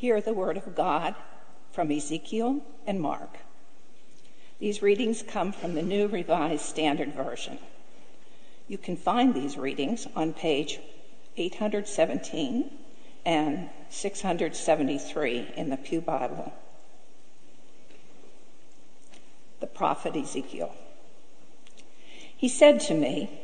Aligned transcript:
hear 0.00 0.18
the 0.22 0.32
word 0.32 0.56
of 0.56 0.74
God 0.74 1.14
from 1.72 1.92
Ezekiel 1.92 2.62
and 2.86 2.98
Mark. 2.98 3.36
These 4.58 4.80
readings 4.80 5.22
come 5.22 5.52
from 5.52 5.74
the 5.74 5.82
New 5.82 6.06
Revised 6.06 6.64
Standard 6.64 7.12
Version. 7.12 7.58
You 8.66 8.78
can 8.78 8.96
find 8.96 9.34
these 9.34 9.58
readings 9.58 10.06
on 10.16 10.32
page 10.32 10.80
817 11.36 12.70
and 13.26 13.68
673 13.90 15.48
in 15.54 15.68
the 15.68 15.76
Pew 15.76 16.00
Bible. 16.00 16.50
The 19.60 19.66
prophet 19.66 20.16
Ezekiel. 20.16 20.74
He 22.34 22.48
said 22.48 22.80
to 22.80 22.94
me, 22.94 23.38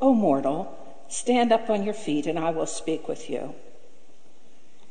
O 0.00 0.12
mortal, 0.12 0.76
stand 1.08 1.52
up 1.52 1.70
on 1.70 1.84
your 1.84 1.94
feet 1.94 2.26
and 2.26 2.36
I 2.36 2.50
will 2.50 2.66
speak 2.66 3.06
with 3.06 3.30
you. 3.30 3.54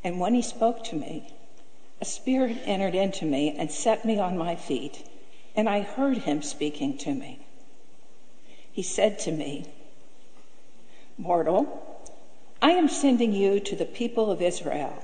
And 0.03 0.19
when 0.19 0.33
he 0.33 0.41
spoke 0.41 0.83
to 0.85 0.95
me, 0.95 1.31
a 2.01 2.05
spirit 2.05 2.57
entered 2.65 2.95
into 2.95 3.25
me 3.25 3.55
and 3.55 3.71
set 3.71 4.03
me 4.03 4.17
on 4.17 4.37
my 4.37 4.55
feet, 4.55 5.03
and 5.55 5.69
I 5.69 5.81
heard 5.81 6.19
him 6.19 6.41
speaking 6.41 6.97
to 6.99 7.13
me. 7.13 7.39
He 8.71 8.81
said 8.81 9.19
to 9.19 9.31
me, 9.31 9.65
Mortal, 11.17 11.67
I 12.61 12.71
am 12.71 12.89
sending 12.89 13.31
you 13.33 13.59
to 13.59 13.75
the 13.75 13.85
people 13.85 14.31
of 14.31 14.41
Israel, 14.41 15.03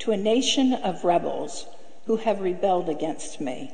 to 0.00 0.10
a 0.10 0.16
nation 0.16 0.72
of 0.74 1.04
rebels 1.04 1.66
who 2.06 2.16
have 2.16 2.40
rebelled 2.40 2.88
against 2.88 3.40
me. 3.40 3.72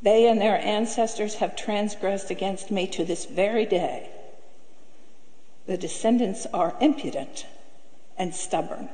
They 0.00 0.26
and 0.26 0.40
their 0.40 0.58
ancestors 0.58 1.36
have 1.36 1.56
transgressed 1.56 2.30
against 2.30 2.70
me 2.70 2.86
to 2.88 3.04
this 3.04 3.26
very 3.26 3.66
day. 3.66 4.08
The 5.66 5.76
descendants 5.76 6.46
are 6.54 6.76
impudent 6.80 7.46
and 8.22 8.32
stubborn. 8.32 8.88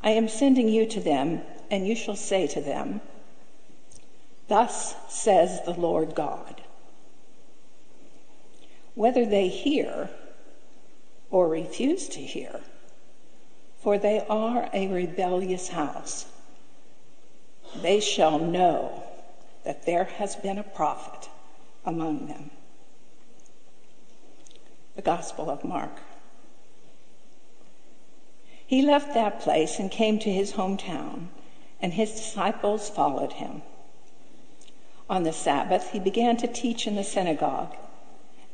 I 0.00 0.10
am 0.10 0.28
sending 0.28 0.68
you 0.68 0.86
to 0.86 1.00
them, 1.00 1.42
and 1.72 1.84
you 1.84 1.96
shall 1.96 2.14
say 2.14 2.46
to 2.46 2.60
them, 2.60 3.00
Thus 4.46 4.94
says 5.08 5.60
the 5.64 5.72
Lord 5.72 6.14
God. 6.14 6.62
Whether 8.94 9.26
they 9.26 9.48
hear 9.48 10.08
or 11.32 11.48
refuse 11.48 12.08
to 12.10 12.20
hear, 12.20 12.60
for 13.80 13.98
they 13.98 14.24
are 14.28 14.70
a 14.72 14.86
rebellious 14.86 15.70
house, 15.70 16.26
they 17.82 17.98
shall 17.98 18.38
know 18.38 19.02
that 19.64 19.84
there 19.84 20.04
has 20.04 20.36
been 20.36 20.58
a 20.58 20.62
prophet 20.62 21.28
among 21.84 22.28
them. 22.28 22.52
The 24.94 25.02
Gospel 25.02 25.50
of 25.50 25.64
Mark. 25.64 25.98
He 28.66 28.82
left 28.82 29.14
that 29.14 29.40
place 29.40 29.78
and 29.78 29.90
came 29.90 30.18
to 30.20 30.32
his 30.32 30.52
hometown, 30.52 31.28
and 31.80 31.92
his 31.92 32.12
disciples 32.12 32.88
followed 32.88 33.34
him. 33.34 33.62
On 35.08 35.22
the 35.22 35.32
Sabbath, 35.32 35.90
he 35.90 35.98
began 35.98 36.36
to 36.38 36.46
teach 36.46 36.86
in 36.86 36.96
the 36.96 37.04
synagogue, 37.04 37.76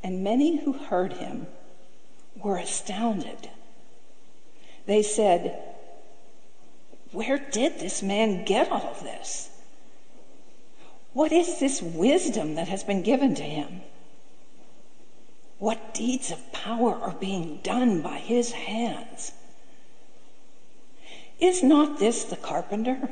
and 0.03 0.25
many 0.25 0.56
who 0.56 0.72
heard 0.72 1.14
him 1.14 1.47
were 2.36 2.56
astounded. 2.56 3.50
They 4.86 5.03
said, 5.03 5.62
Where 7.12 7.38
did 7.38 7.78
this 7.78 8.03
man 8.03 8.44
get 8.44 8.70
all 8.70 8.97
this? 9.03 9.50
What 11.12 11.33
is 11.33 11.61
this 11.61 11.81
wisdom 11.81 12.56
that 12.56 12.69
has 12.69 12.83
been 12.83 13.03
given 13.03 13.34
to 13.36 13.42
him? 13.42 13.83
What 15.58 15.94
deeds 15.94 16.31
of 16.31 16.53
power 16.53 16.94
are 16.94 17.14
being 17.14 17.61
done 17.62 18.00
by 18.00 18.19
his 18.19 18.53
hands? 18.53 19.33
Is 21.41 21.62
not 21.62 21.98
this 21.98 22.24
the 22.24 22.36
carpenter, 22.36 23.08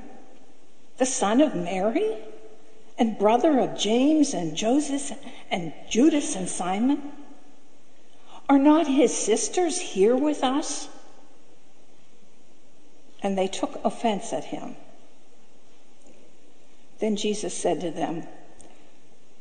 the 0.99 1.07
son 1.07 1.41
of 1.41 1.55
Mary, 1.55 2.17
and 2.99 3.19
brother 3.19 3.59
of 3.59 3.79
James 3.79 4.35
and 4.35 4.55
Joseph 4.55 5.19
and 5.51 5.73
Judas 5.89 6.37
and 6.37 6.49
Simon? 6.49 7.13
Are 8.49 8.59
not 8.59 8.87
his 8.87 9.17
sisters 9.17 9.79
here 9.79 10.17
with 10.17 10.45
us? 10.45 10.89
And 13.23 13.37
they 13.37 13.49
took 13.49 13.83
offense 13.85 14.33
at 14.33 14.45
him. 14.45 14.77
Then 16.99 17.17
Jesus 17.17 17.55
said 17.55 17.81
to 17.81 17.91
them, 17.91 18.25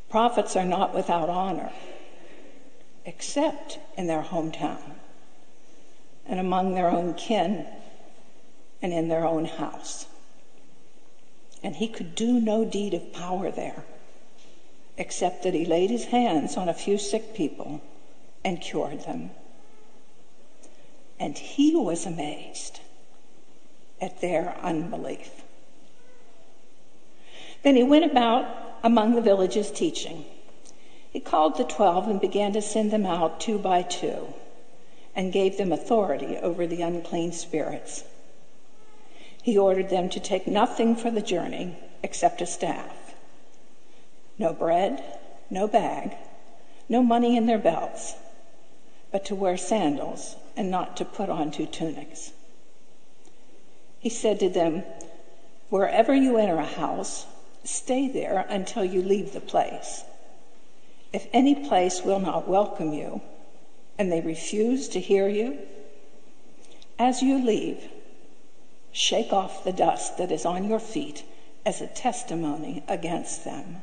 Prophets 0.10 0.56
are 0.56 0.66
not 0.66 0.94
without 0.94 1.30
honor, 1.30 1.72
except 3.06 3.80
in 3.98 4.08
their 4.08 4.22
hometown 4.22 4.80
and 6.26 6.40
among 6.40 6.76
their 6.76 6.90
own 6.90 7.14
kin 7.14 7.66
and 8.82 8.94
in 8.94 9.08
their 9.08 9.26
own 9.26 9.46
house. 9.46 10.06
And 11.64 11.76
he 11.76 11.88
could 11.88 12.16
do 12.16 12.40
no 12.40 12.64
deed 12.64 12.94
of 12.94 13.14
power 13.14 13.52
there, 13.52 13.84
except 14.98 15.44
that 15.44 15.54
he 15.54 15.66
laid 15.66 15.90
his 15.90 16.06
hands 16.06 16.58
on 16.58 16.70
a 16.70 16.74
few 16.74 16.98
sick 16.98 17.34
people 17.34 17.82
and 18.46 18.62
cured 18.62 19.02
them. 19.02 19.32
And 21.20 21.38
he 21.38 21.76
was 21.76 22.06
amazed 22.06 22.80
at 24.00 24.22
their 24.22 24.56
unbelief. 24.62 25.42
Then 27.64 27.76
he 27.76 27.84
went 27.84 28.06
about 28.06 28.46
among 28.84 29.16
the 29.16 29.22
villages 29.22 29.72
teaching. 29.72 30.26
He 31.12 31.20
called 31.20 31.58
the 31.58 31.64
twelve 31.64 32.08
and 32.08 32.22
began 32.22 32.54
to 32.54 32.62
send 32.62 32.92
them 32.92 33.06
out 33.06 33.40
two 33.40 33.58
by 33.58 33.82
two 33.82 34.34
and 35.16 35.34
gave 35.34 35.58
them 35.58 35.72
authority 35.72 36.38
over 36.38 36.68
the 36.68 36.84
unclean 36.84 37.32
spirits 37.32 38.04
he 39.48 39.58
ordered 39.58 39.90
them 39.90 40.10
to 40.10 40.20
take 40.20 40.46
nothing 40.46 40.94
for 40.94 41.10
the 41.10 41.22
journey 41.22 41.74
except 42.04 42.42
a 42.42 42.46
staff 42.46 43.16
no 44.38 44.52
bread, 44.52 45.02
no 45.50 45.70
bag, 45.70 46.12
no 46.90 47.02
money 47.02 47.38
in 47.38 47.46
their 47.46 47.58
belts, 47.58 48.14
but 49.10 49.24
to 49.24 49.34
wear 49.34 49.56
sandals 49.56 50.36
and 50.58 50.70
not 50.70 50.98
to 50.98 51.06
put 51.06 51.30
on 51.30 51.50
two 51.50 51.66
tunics. 51.66 52.34
He 54.00 54.10
said 54.10 54.38
to 54.42 54.50
them, 54.50 54.84
Wherever 55.70 56.14
you 56.14 56.38
enter 56.38 56.58
a 56.58 56.66
house, 56.66 57.26
stay 57.64 58.10
there 58.10 58.46
until 58.50 58.84
you 58.84 59.02
leave 59.02 59.32
the 59.32 59.40
place. 59.40 60.04
If 61.14 61.26
any 61.32 61.56
place 61.56 62.02
will 62.04 62.20
not 62.20 62.50
welcome 62.50 62.92
you, 62.92 63.22
and 63.98 64.12
they 64.12 64.20
refuse 64.20 64.90
to 64.90 65.00
hear 65.00 65.30
you, 65.30 65.58
as 67.00 67.22
you 67.22 67.42
leave, 67.44 67.82
Shake 68.92 69.32
off 69.32 69.64
the 69.64 69.74
dust 69.74 70.18
that 70.18 70.32
is 70.32 70.46
on 70.46 70.68
your 70.68 70.80
feet 70.80 71.24
as 71.66 71.82
a 71.82 71.88
testimony 71.88 72.84
against 72.88 73.44
them. 73.44 73.82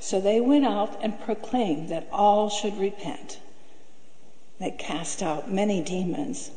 So 0.00 0.20
they 0.20 0.40
went 0.40 0.64
out 0.64 0.98
and 1.02 1.20
proclaimed 1.20 1.90
that 1.90 2.08
all 2.10 2.48
should 2.48 2.78
repent. 2.78 3.38
They 4.58 4.70
cast 4.70 5.22
out 5.22 5.50
many 5.50 5.82
demons 5.82 6.50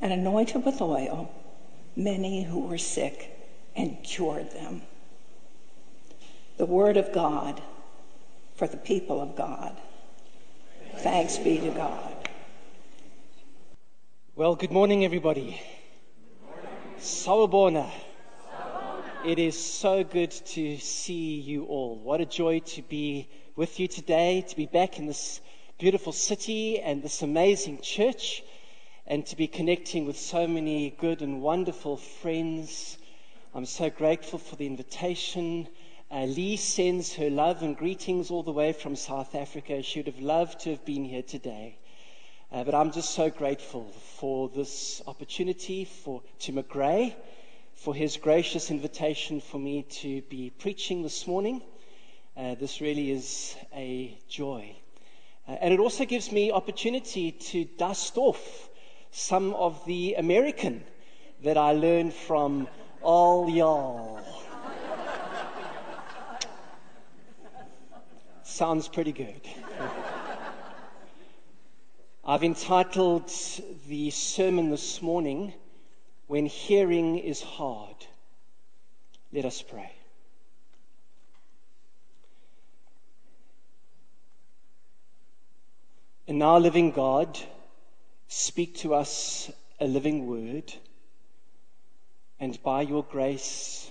and 0.00 0.12
anointed 0.12 0.64
with 0.64 0.80
oil 0.80 1.30
many 1.96 2.44
who 2.44 2.60
were 2.60 2.78
sick 2.78 3.30
and 3.76 4.02
cured 4.02 4.50
them. 4.52 4.82
The 6.56 6.66
word 6.66 6.96
of 6.96 7.12
God 7.12 7.62
for 8.54 8.66
the 8.66 8.76
people 8.76 9.20
of 9.20 9.36
God. 9.36 9.76
Thanks 10.98 11.38
be 11.38 11.58
to 11.58 11.70
God. 11.70 12.09
Well, 14.40 14.54
good 14.54 14.72
morning, 14.72 15.04
everybody. 15.04 15.60
Sawubona. 16.98 17.90
It 19.22 19.38
is 19.38 19.62
so 19.62 20.02
good 20.02 20.30
to 20.30 20.78
see 20.78 21.34
you 21.34 21.66
all. 21.66 21.98
What 21.98 22.22
a 22.22 22.24
joy 22.24 22.60
to 22.60 22.80
be 22.80 23.28
with 23.54 23.78
you 23.78 23.86
today, 23.86 24.40
to 24.48 24.56
be 24.56 24.64
back 24.64 24.98
in 24.98 25.04
this 25.04 25.42
beautiful 25.78 26.14
city 26.14 26.80
and 26.80 27.02
this 27.02 27.20
amazing 27.20 27.82
church, 27.82 28.42
and 29.06 29.26
to 29.26 29.36
be 29.36 29.46
connecting 29.46 30.06
with 30.06 30.18
so 30.18 30.46
many 30.46 30.88
good 30.88 31.20
and 31.20 31.42
wonderful 31.42 31.98
friends. 31.98 32.96
I'm 33.54 33.66
so 33.66 33.90
grateful 33.90 34.38
for 34.38 34.56
the 34.56 34.66
invitation. 34.66 35.68
Uh, 36.10 36.24
Lee 36.24 36.56
sends 36.56 37.12
her 37.16 37.28
love 37.28 37.62
and 37.62 37.76
greetings 37.76 38.30
all 38.30 38.42
the 38.42 38.52
way 38.52 38.72
from 38.72 38.96
South 38.96 39.34
Africa. 39.34 39.82
She 39.82 39.98
would 39.98 40.06
have 40.06 40.20
loved 40.20 40.60
to 40.60 40.70
have 40.70 40.86
been 40.86 41.04
here 41.04 41.22
today. 41.22 41.76
Uh, 42.52 42.64
but 42.64 42.74
I'm 42.74 42.90
just 42.90 43.10
so 43.10 43.30
grateful 43.30 43.84
for 44.18 44.48
this 44.48 45.00
opportunity 45.06 45.84
for 45.84 46.20
to 46.40 46.52
McGray 46.52 47.14
for 47.74 47.94
his 47.94 48.16
gracious 48.16 48.72
invitation 48.72 49.40
for 49.40 49.60
me 49.60 49.84
to 49.84 50.20
be 50.22 50.50
preaching 50.58 51.04
this 51.04 51.28
morning. 51.28 51.62
Uh, 52.36 52.56
this 52.56 52.80
really 52.80 53.12
is 53.12 53.54
a 53.72 54.18
joy. 54.28 54.74
Uh, 55.46 55.52
and 55.60 55.72
it 55.72 55.78
also 55.78 56.04
gives 56.04 56.32
me 56.32 56.50
opportunity 56.50 57.30
to 57.30 57.66
dust 57.78 58.18
off 58.18 58.68
some 59.12 59.54
of 59.54 59.84
the 59.86 60.14
American 60.14 60.82
that 61.44 61.56
I 61.56 61.70
learned 61.70 62.12
from 62.12 62.66
all 63.00 63.48
y'all. 63.48 64.18
Sounds 68.42 68.88
pretty 68.88 69.12
good. 69.12 69.40
I've 72.30 72.44
entitled 72.44 73.28
the 73.88 74.10
sermon 74.10 74.70
this 74.70 75.02
morning, 75.02 75.52
When 76.28 76.46
Hearing 76.46 77.18
is 77.18 77.42
Hard. 77.42 78.06
Let 79.32 79.44
us 79.44 79.62
pray. 79.62 79.90
And 86.28 86.38
now, 86.38 86.58
living 86.58 86.92
God, 86.92 87.36
speak 88.28 88.76
to 88.76 88.94
us 88.94 89.50
a 89.80 89.88
living 89.88 90.28
word, 90.28 90.72
and 92.38 92.62
by 92.62 92.82
your 92.82 93.02
grace, 93.02 93.90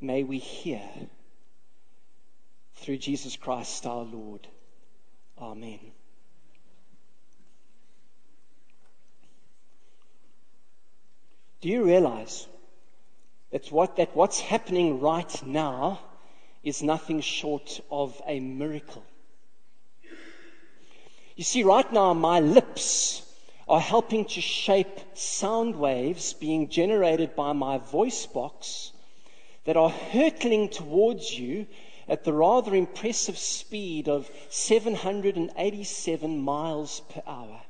may 0.00 0.22
we 0.22 0.38
hear 0.38 0.88
through 2.76 2.98
Jesus 2.98 3.34
Christ 3.34 3.84
our 3.84 4.04
Lord. 4.04 4.46
Amen. 5.36 5.80
Do 11.60 11.68
you 11.68 11.84
realize 11.84 12.46
that, 13.50 13.72
what, 13.72 13.96
that 13.96 14.14
what's 14.14 14.40
happening 14.40 15.00
right 15.00 15.46
now 15.46 16.00
is 16.62 16.82
nothing 16.82 17.20
short 17.20 17.80
of 17.90 18.20
a 18.26 18.38
miracle? 18.38 19.04
You 21.34 21.44
see, 21.44 21.64
right 21.64 21.92
now, 21.92 22.14
my 22.14 22.40
lips 22.40 23.22
are 23.68 23.80
helping 23.80 24.24
to 24.24 24.40
shape 24.40 25.00
sound 25.14 25.76
waves 25.76 26.32
being 26.32 26.68
generated 26.68 27.36
by 27.36 27.52
my 27.52 27.78
voice 27.78 28.26
box 28.26 28.92
that 29.64 29.76
are 29.76 29.90
hurtling 29.90 30.68
towards 30.68 31.38
you 31.38 31.66
at 32.08 32.24
the 32.24 32.32
rather 32.32 32.74
impressive 32.74 33.36
speed 33.36 34.08
of 34.08 34.30
787 34.48 36.38
miles 36.38 37.00
per 37.10 37.22
hour. 37.26 37.60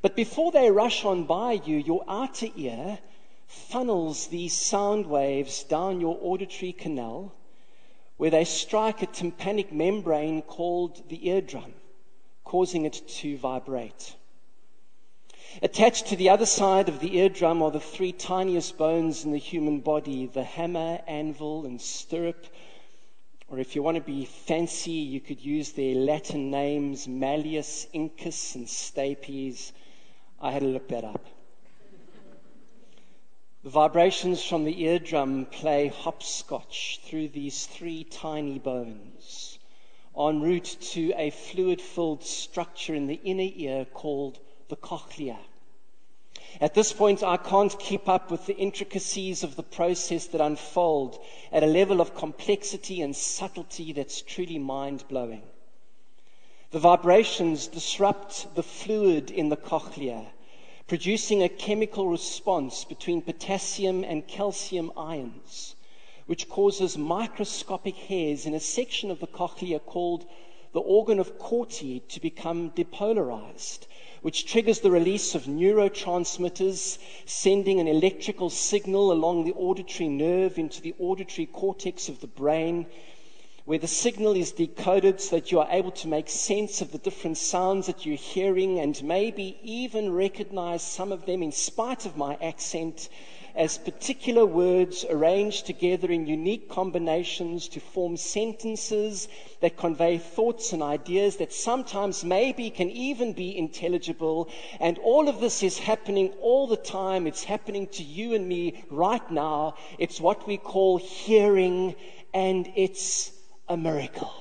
But 0.00 0.14
before 0.14 0.52
they 0.52 0.70
rush 0.70 1.04
on 1.04 1.24
by 1.24 1.54
you, 1.54 1.76
your 1.76 2.04
outer 2.06 2.46
ear 2.56 3.00
funnels 3.48 4.28
these 4.28 4.52
sound 4.52 5.06
waves 5.06 5.64
down 5.64 6.00
your 6.00 6.16
auditory 6.22 6.72
canal, 6.72 7.32
where 8.16 8.30
they 8.30 8.44
strike 8.44 9.02
a 9.02 9.06
tympanic 9.06 9.72
membrane 9.72 10.42
called 10.42 11.08
the 11.08 11.28
eardrum, 11.28 11.74
causing 12.44 12.84
it 12.84 13.02
to 13.08 13.36
vibrate. 13.38 14.14
Attached 15.62 16.06
to 16.06 16.16
the 16.16 16.28
other 16.28 16.46
side 16.46 16.88
of 16.88 17.00
the 17.00 17.16
eardrum 17.16 17.60
are 17.60 17.72
the 17.72 17.80
three 17.80 18.12
tiniest 18.12 18.78
bones 18.78 19.24
in 19.24 19.32
the 19.32 19.38
human 19.38 19.80
body 19.80 20.26
the 20.26 20.44
hammer, 20.44 21.02
anvil, 21.08 21.66
and 21.66 21.80
stirrup. 21.80 22.46
Or 23.48 23.58
if 23.58 23.74
you 23.74 23.82
want 23.82 23.96
to 23.96 24.02
be 24.02 24.26
fancy, 24.26 24.92
you 24.92 25.20
could 25.20 25.44
use 25.44 25.72
their 25.72 25.96
Latin 25.96 26.50
names 26.50 27.08
Malleus, 27.08 27.88
Incus, 27.92 28.54
and 28.54 28.66
Stapes. 28.66 29.72
I 30.40 30.52
had 30.52 30.62
to 30.62 30.68
look 30.68 30.88
that 30.88 31.04
up. 31.04 31.24
The 33.64 33.70
vibrations 33.70 34.42
from 34.42 34.64
the 34.64 34.82
eardrum 34.84 35.46
play 35.46 35.88
hopscotch 35.88 37.00
through 37.04 37.28
these 37.28 37.66
three 37.66 38.04
tiny 38.04 38.58
bones 38.58 39.58
en 40.16 40.40
route 40.40 40.76
to 40.80 41.12
a 41.16 41.30
fluid 41.30 41.80
filled 41.80 42.24
structure 42.24 42.94
in 42.94 43.06
the 43.06 43.20
inner 43.24 43.50
ear 43.54 43.84
called 43.84 44.38
the 44.68 44.76
cochlea. 44.76 45.38
At 46.60 46.74
this 46.74 46.92
point, 46.92 47.22
I 47.22 47.36
can't 47.36 47.78
keep 47.78 48.08
up 48.08 48.30
with 48.30 48.46
the 48.46 48.56
intricacies 48.56 49.42
of 49.44 49.56
the 49.56 49.62
process 49.62 50.26
that 50.26 50.40
unfold 50.40 51.22
at 51.52 51.62
a 51.62 51.66
level 51.66 52.00
of 52.00 52.14
complexity 52.14 53.02
and 53.02 53.14
subtlety 53.14 53.92
that's 53.92 54.22
truly 54.22 54.58
mind 54.58 55.04
blowing. 55.08 55.42
The 56.70 56.78
vibrations 56.78 57.66
disrupt 57.66 58.54
the 58.54 58.62
fluid 58.62 59.30
in 59.30 59.48
the 59.48 59.56
cochlea, 59.56 60.26
producing 60.86 61.42
a 61.42 61.48
chemical 61.48 62.08
response 62.08 62.84
between 62.84 63.22
potassium 63.22 64.04
and 64.04 64.28
calcium 64.28 64.92
ions, 64.94 65.76
which 66.26 66.46
causes 66.50 66.98
microscopic 66.98 67.94
hairs 67.96 68.44
in 68.44 68.52
a 68.52 68.60
section 68.60 69.10
of 69.10 69.18
the 69.18 69.26
cochlea 69.26 69.78
called 69.78 70.26
the 70.74 70.80
organ 70.80 71.18
of 71.18 71.38
Corti 71.38 72.00
to 72.00 72.20
become 72.20 72.68
depolarized 72.76 73.86
which 74.20 74.44
triggers 74.44 74.80
the 74.80 74.90
release 74.90 75.34
of 75.34 75.44
neurotransmitters, 75.46 76.98
sending 77.24 77.80
an 77.80 77.88
electrical 77.88 78.50
signal 78.50 79.10
along 79.10 79.44
the 79.44 79.54
auditory 79.54 80.10
nerve 80.10 80.58
into 80.58 80.82
the 80.82 80.94
auditory 80.98 81.46
cortex 81.46 82.10
of 82.10 82.20
the 82.20 82.26
brain, 82.26 82.84
where 83.68 83.78
the 83.78 83.86
signal 83.86 84.34
is 84.34 84.52
decoded 84.52 85.20
so 85.20 85.36
that 85.36 85.52
you 85.52 85.60
are 85.60 85.68
able 85.70 85.90
to 85.90 86.08
make 86.08 86.30
sense 86.30 86.80
of 86.80 86.90
the 86.90 86.96
different 86.96 87.36
sounds 87.36 87.86
that 87.86 88.06
you're 88.06 88.16
hearing 88.16 88.78
and 88.78 89.02
maybe 89.02 89.58
even 89.62 90.10
recognize 90.10 90.82
some 90.82 91.12
of 91.12 91.26
them 91.26 91.42
in 91.42 91.52
spite 91.52 92.06
of 92.06 92.16
my 92.16 92.34
accent 92.40 93.10
as 93.54 93.76
particular 93.76 94.46
words 94.46 95.04
arranged 95.10 95.66
together 95.66 96.10
in 96.10 96.24
unique 96.24 96.70
combinations 96.70 97.68
to 97.68 97.78
form 97.78 98.16
sentences 98.16 99.28
that 99.60 99.76
convey 99.76 100.16
thoughts 100.16 100.72
and 100.72 100.82
ideas 100.82 101.36
that 101.36 101.52
sometimes 101.52 102.24
maybe 102.24 102.70
can 102.70 102.88
even 102.88 103.34
be 103.34 103.54
intelligible. 103.54 104.48
And 104.80 104.96
all 105.00 105.28
of 105.28 105.40
this 105.40 105.62
is 105.62 105.76
happening 105.76 106.30
all 106.40 106.68
the 106.68 106.78
time. 106.78 107.26
It's 107.26 107.44
happening 107.44 107.86
to 107.88 108.02
you 108.02 108.32
and 108.32 108.48
me 108.48 108.82
right 108.88 109.30
now. 109.30 109.74
It's 109.98 110.22
what 110.22 110.48
we 110.48 110.56
call 110.56 110.96
hearing, 110.96 111.96
and 112.32 112.72
it's 112.74 113.32
a 113.68 113.76
miracle. 113.76 114.32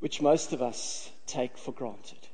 Which 0.00 0.20
most 0.20 0.52
of 0.52 0.62
us 0.62 1.10
take 1.26 1.56
for 1.56 1.72
granted. 1.72 2.28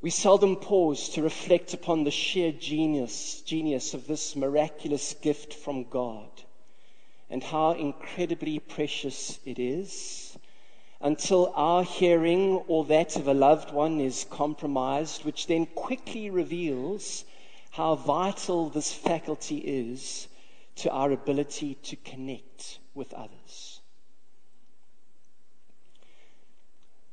We 0.00 0.10
seldom 0.10 0.56
pause 0.56 1.08
to 1.10 1.22
reflect 1.22 1.72
upon 1.72 2.04
the 2.04 2.10
sheer 2.10 2.52
genius, 2.52 3.40
genius 3.40 3.94
of 3.94 4.06
this 4.06 4.36
miraculous 4.36 5.14
gift 5.14 5.54
from 5.54 5.84
God 5.84 6.28
and 7.30 7.42
how 7.42 7.72
incredibly 7.72 8.58
precious 8.58 9.40
it 9.44 9.58
is 9.58 10.36
until 11.00 11.52
our 11.56 11.82
hearing 11.82 12.62
or 12.68 12.84
that 12.84 13.16
of 13.16 13.28
a 13.28 13.34
loved 13.34 13.72
one 13.72 14.00
is 14.00 14.26
compromised, 14.30 15.24
which 15.24 15.46
then 15.46 15.66
quickly 15.66 16.30
reveals 16.30 17.24
how 17.74 17.96
vital 17.96 18.68
this 18.68 18.92
faculty 18.92 19.58
is 19.58 20.28
to 20.76 20.88
our 20.92 21.10
ability 21.10 21.74
to 21.82 21.96
connect 21.96 22.78
with 22.94 23.12
others. 23.12 23.80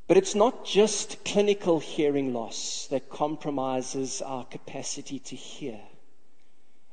But 0.07 0.17
it's 0.17 0.35
not 0.35 0.63
just 0.63 1.25
clinical 1.25 1.79
hearing 1.79 2.31
loss 2.31 2.85
that 2.91 3.09
compromises 3.09 4.21
our 4.21 4.45
capacity 4.45 5.17
to 5.17 5.35
hear, 5.35 5.79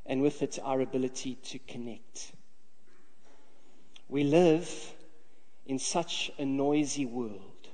and 0.03 0.23
with 0.23 0.41
it, 0.41 0.57
our 0.63 0.81
ability 0.81 1.35
to 1.35 1.59
connect. 1.59 2.31
We 4.07 4.23
live 4.23 4.95
in 5.67 5.77
such 5.77 6.31
a 6.39 6.45
noisy 6.45 7.05
world, 7.05 7.67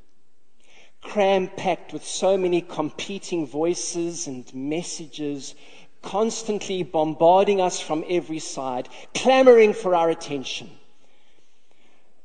cram 1.02 1.48
packed 1.56 1.94
with 1.94 2.04
so 2.04 2.36
many 2.36 2.60
competing 2.60 3.48
voices 3.48 4.28
and 4.28 4.54
messages 4.54 5.56
constantly 6.06 6.84
bombarding 6.84 7.60
us 7.60 7.82
from 7.82 8.06
every 8.10 8.40
side, 8.40 8.88
clamoring 9.14 9.74
for 9.74 9.94
our 9.94 10.10
attention, 10.10 10.70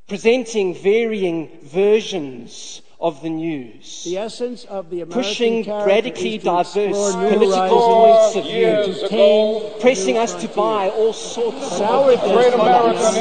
presenting 0.06 0.74
varying 0.74 1.48
versions 1.62 2.82
of 3.00 3.22
the 3.22 3.30
news. 3.30 4.04
The 4.04 4.18
essence 4.18 4.64
of 4.64 4.90
the 4.90 5.00
American 5.00 5.22
pushing 5.22 5.66
radically 5.66 6.36
diverse 6.36 7.14
political 7.14 7.80
points 7.80 8.36
of 8.36 8.44
view, 8.44 9.70
pressing 9.80 10.18
us 10.18 10.34
to 10.34 10.48
buy 10.48 10.90
all 10.90 11.14
sorts 11.14 11.80
of 11.80 12.20
great 12.20 12.52
products. 12.52 13.14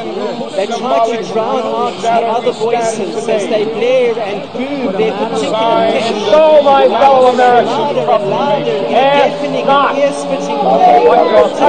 They 0.55 0.67
try 0.67 1.15
to 1.15 1.23
drown 1.31 1.63
out 1.63 2.01
the 2.01 2.09
other 2.09 2.51
voices 2.51 3.27
as 3.27 3.47
they 3.47 3.63
blare 3.63 4.19
and 4.19 4.51
boo 4.51 4.91
their 4.97 5.13
particular 5.15 5.51
message. 5.51 6.23
So, 6.29 6.61
my 6.61 6.87
fellow 6.87 7.31
Americans, 7.31 7.69
louder 7.69 7.99
and 7.99 8.29
louder 8.29 8.71
in 8.71 8.83
a 8.83 8.99
ask 8.99 9.65
not. 9.65 9.97
ear-splitting 9.97 10.59
way. 10.65 10.99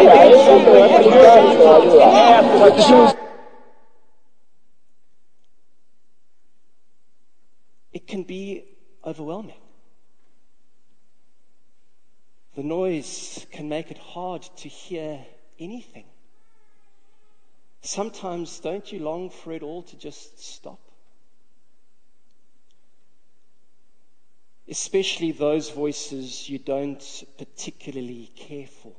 Eventually, 0.02 0.64
we 0.72 0.80
have 0.80 1.04
to 1.04 1.10
shout 1.10 1.60
out 1.62 1.84
enough. 2.74 3.16
It 8.00 8.06
can 8.06 8.22
be 8.22 8.64
overwhelming. 9.04 9.60
The 12.54 12.62
noise 12.62 13.46
can 13.52 13.68
make 13.68 13.90
it 13.90 13.98
hard 13.98 14.42
to 14.56 14.68
hear 14.70 15.20
anything. 15.58 16.06
Sometimes, 17.82 18.58
don't 18.60 18.90
you 18.90 19.00
long 19.00 19.28
for 19.28 19.52
it 19.52 19.62
all 19.62 19.82
to 19.82 19.98
just 19.98 20.42
stop? 20.42 20.80
Especially 24.66 25.32
those 25.32 25.68
voices 25.68 26.48
you 26.48 26.58
don't 26.58 27.24
particularly 27.36 28.30
care 28.34 28.66
for. 28.66 28.94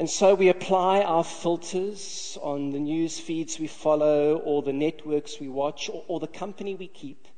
And 0.00 0.08
so 0.08 0.34
we 0.34 0.48
apply 0.48 1.02
our 1.02 1.22
filters 1.22 2.38
on 2.40 2.70
the 2.70 2.78
news 2.78 3.20
feeds 3.20 3.60
we 3.60 3.66
follow, 3.66 4.38
or 4.38 4.62
the 4.62 4.72
networks 4.72 5.38
we 5.38 5.50
watch, 5.50 5.90
or, 5.90 6.02
or 6.08 6.18
the 6.18 6.26
company 6.26 6.74
we 6.74 6.88
keep 6.88 7.28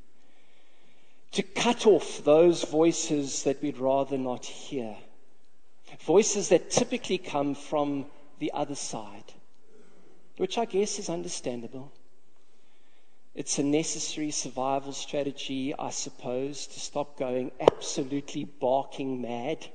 to 1.33 1.43
cut 1.43 1.85
off 1.85 2.23
those 2.23 2.63
voices 2.63 3.43
that 3.43 3.61
we'd 3.61 3.77
rather 3.77 4.17
not 4.17 4.45
hear. 4.45 4.95
Voices 6.05 6.47
that 6.49 6.71
typically 6.71 7.17
come 7.17 7.53
from 7.53 8.05
the 8.39 8.53
other 8.53 8.75
side, 8.75 9.33
which 10.37 10.57
I 10.57 10.63
guess 10.63 10.99
is 10.99 11.09
understandable. 11.09 11.91
It's 13.35 13.59
a 13.59 13.63
necessary 13.63 14.31
survival 14.31 14.93
strategy, 14.93 15.73
I 15.77 15.89
suppose, 15.89 16.65
to 16.67 16.79
stop 16.79 17.19
going 17.19 17.51
absolutely 17.59 18.45
barking 18.45 19.21
mad. 19.21 19.67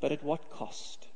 But 0.00 0.12
at 0.12 0.24
what 0.24 0.50
cost? 0.50 1.06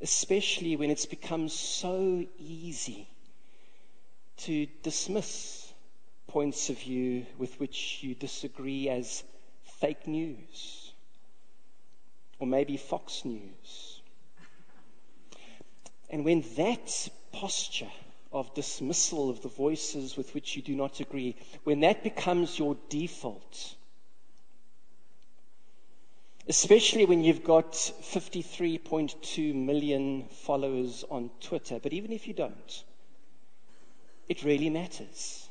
Especially 0.00 0.76
when 0.76 0.90
it's 0.90 1.06
become 1.06 1.48
so 1.48 2.24
easy 2.38 3.08
to 4.38 4.66
dismiss 4.82 5.72
points 6.28 6.70
of 6.70 6.78
view 6.78 7.26
with 7.38 7.58
which 7.58 8.02
you 8.02 8.14
disagree 8.14 8.88
as 8.88 9.24
fake 9.80 10.06
news 10.06 10.92
or 12.38 12.46
maybe 12.46 12.76
Fox 12.76 13.24
News. 13.24 14.00
And 16.10 16.24
when 16.24 16.44
that 16.56 17.08
posture 17.32 17.90
of 18.32 18.54
dismissal 18.54 19.30
of 19.30 19.42
the 19.42 19.48
voices 19.48 20.16
with 20.16 20.34
which 20.34 20.56
you 20.56 20.62
do 20.62 20.74
not 20.74 21.00
agree, 21.00 21.34
when 21.64 21.80
that 21.80 22.02
becomes 22.02 22.58
your 22.58 22.76
default, 22.88 23.74
especially 26.48 27.04
when 27.04 27.22
you've 27.22 27.44
got 27.44 27.72
53.2 27.72 29.54
million 29.54 30.24
followers 30.30 31.04
on 31.10 31.30
Twitter, 31.40 31.78
but 31.78 31.92
even 31.92 32.10
if 32.10 32.26
you 32.26 32.32
don't, 32.32 32.84
it 34.28 34.42
really 34.42 34.70
matters. 34.70 35.50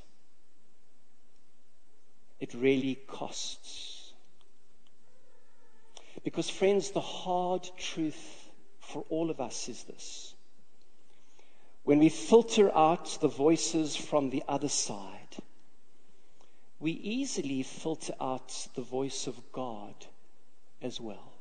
It 2.40 2.54
really 2.56 2.96
costs. 3.08 4.14
Because, 6.24 6.50
friends, 6.50 6.92
the 6.92 7.02
hard 7.02 7.70
truth 7.78 8.50
for 8.80 9.06
all 9.10 9.30
of 9.30 9.40
us 9.40 9.70
is 9.70 9.84
this 9.84 10.34
when 11.84 12.00
we 12.00 12.10
filter 12.10 12.76
out 12.76 13.18
the 13.22 13.30
voices 13.30 13.96
from 13.96 14.30
the 14.30 14.44
other 14.50 14.68
side, 14.68 15.38
we 16.82 16.92
easily 16.92 17.64
filter 17.64 18.14
out 18.20 18.68
the 18.76 18.82
voice 18.82 19.26
of 19.26 19.40
God 19.54 19.94
as 20.82 21.00
well. 21.00 21.34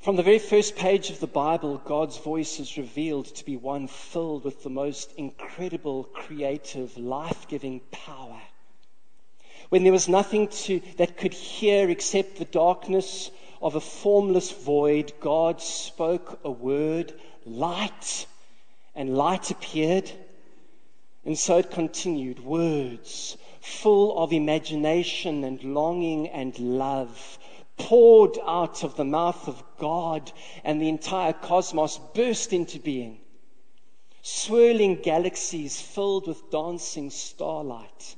From 0.00 0.16
the 0.16 0.22
very 0.22 0.38
first 0.38 0.76
page 0.76 1.08
of 1.08 1.20
the 1.20 1.26
Bible, 1.26 1.78
God's 1.78 2.18
voice 2.18 2.60
is 2.60 2.76
revealed 2.76 3.24
to 3.36 3.44
be 3.44 3.56
one 3.56 3.88
filled 3.88 4.44
with 4.44 4.62
the 4.62 4.68
most 4.68 5.12
incredible, 5.16 6.04
creative, 6.04 6.98
life 6.98 7.48
giving 7.48 7.80
power. 7.90 8.42
When 9.70 9.82
there 9.82 9.92
was 9.92 10.06
nothing 10.06 10.48
to, 10.48 10.82
that 10.98 11.16
could 11.16 11.32
hear 11.32 11.88
except 11.88 12.36
the 12.36 12.44
darkness 12.44 13.30
of 13.62 13.76
a 13.76 13.80
formless 13.80 14.50
void, 14.50 15.14
God 15.20 15.62
spoke 15.62 16.38
a 16.44 16.50
word, 16.50 17.14
light, 17.46 18.26
and 18.94 19.16
light 19.16 19.50
appeared. 19.50 20.12
And 21.24 21.38
so 21.38 21.56
it 21.56 21.70
continued 21.70 22.40
words 22.44 23.38
full 23.64 24.18
of 24.18 24.30
imagination 24.30 25.42
and 25.42 25.64
longing 25.64 26.28
and 26.28 26.58
love 26.58 27.38
poured 27.78 28.38
out 28.46 28.84
of 28.84 28.94
the 28.96 29.04
mouth 29.04 29.48
of 29.48 29.64
God, 29.78 30.30
and 30.62 30.80
the 30.80 30.88
entire 30.90 31.32
cosmos 31.32 31.98
burst 32.12 32.52
into 32.52 32.78
being. 32.78 33.18
Swirling 34.20 34.96
galaxies 34.96 35.80
filled 35.80 36.26
with 36.26 36.50
dancing 36.50 37.08
starlight 37.08 38.16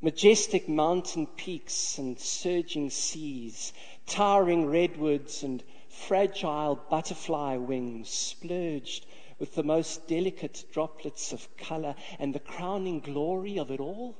majestic 0.00 0.68
mountain 0.68 1.26
peaks 1.26 1.98
and 1.98 2.18
surging 2.18 2.88
seas, 2.88 3.72
towering 4.06 4.66
redwoods 4.66 5.42
and 5.42 5.62
fragile 5.88 6.76
butterfly 6.88 7.56
wings 7.56 8.08
splurged 8.08 9.06
with 9.38 9.54
the 9.54 9.62
most 9.62 10.06
delicate 10.06 10.64
droplets 10.72 11.32
of 11.32 11.56
color, 11.56 11.94
and 12.18 12.34
the 12.34 12.40
crowning 12.40 13.00
glory 13.00 13.56
of 13.58 13.70
it 13.70 13.80
all 13.80 14.16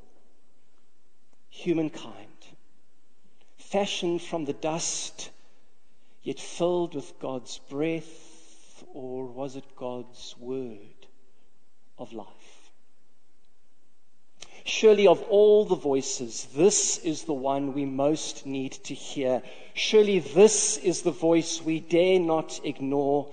humankind, 1.58 2.46
fashioned 3.56 4.22
from 4.22 4.44
the 4.44 4.52
dust, 4.52 5.30
yet 6.22 6.38
filled 6.38 6.94
with 6.94 7.18
God's 7.18 7.58
breath, 7.68 8.84
or 8.94 9.24
was 9.24 9.56
it 9.56 9.64
God's 9.76 10.36
word 10.38 11.06
of 11.98 12.12
life? 12.12 12.70
Surely, 14.64 15.06
of 15.06 15.22
all 15.22 15.64
the 15.64 15.74
voices, 15.74 16.46
this 16.54 16.98
is 16.98 17.24
the 17.24 17.32
one 17.32 17.72
we 17.72 17.84
most 17.84 18.46
need 18.46 18.72
to 18.72 18.94
hear. 18.94 19.42
Surely, 19.74 20.20
this 20.20 20.76
is 20.76 21.02
the 21.02 21.10
voice 21.10 21.60
we 21.60 21.80
dare 21.80 22.20
not 22.20 22.60
ignore. 22.62 23.32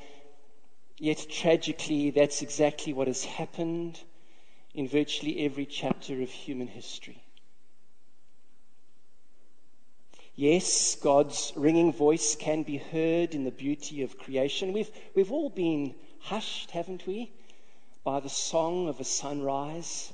Yet, 0.97 1.27
tragically, 1.29 2.09
that's 2.09 2.41
exactly 2.41 2.93
what 2.93 3.07
has 3.07 3.25
happened 3.25 3.99
in 4.73 4.87
virtually 4.87 5.45
every 5.45 5.65
chapter 5.65 6.21
of 6.21 6.29
human 6.29 6.67
history. 6.67 7.24
Yes, 10.37 10.95
God's 10.95 11.53
ringing 11.55 11.93
voice 11.93 12.35
can 12.35 12.63
be 12.63 12.75
heard 12.75 13.33
in 13.33 13.45
the 13.45 13.51
beauty 13.51 14.01
of 14.01 14.17
creation. 14.17 14.73
We've, 14.73 14.91
we've 15.15 15.31
all 15.31 15.49
been 15.49 15.95
hushed, 16.19 16.71
haven't 16.71 17.07
we, 17.07 17.31
by 18.03 18.19
the 18.19 18.27
song 18.27 18.89
of 18.89 18.99
a 18.99 19.05
sunrise 19.05 20.11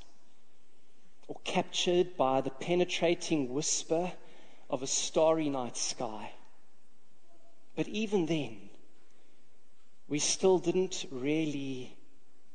or 1.27 1.37
captured 1.43 2.15
by 2.17 2.41
the 2.41 2.51
penetrating 2.51 3.51
whisper 3.51 4.11
of 4.69 4.83
a 4.83 4.87
starry 4.87 5.49
night 5.49 5.75
sky. 5.75 6.33
But 7.75 7.87
even 7.87 8.27
then, 8.27 8.69
we 10.07 10.19
still 10.19 10.59
didn't 10.59 11.05
really 11.09 11.97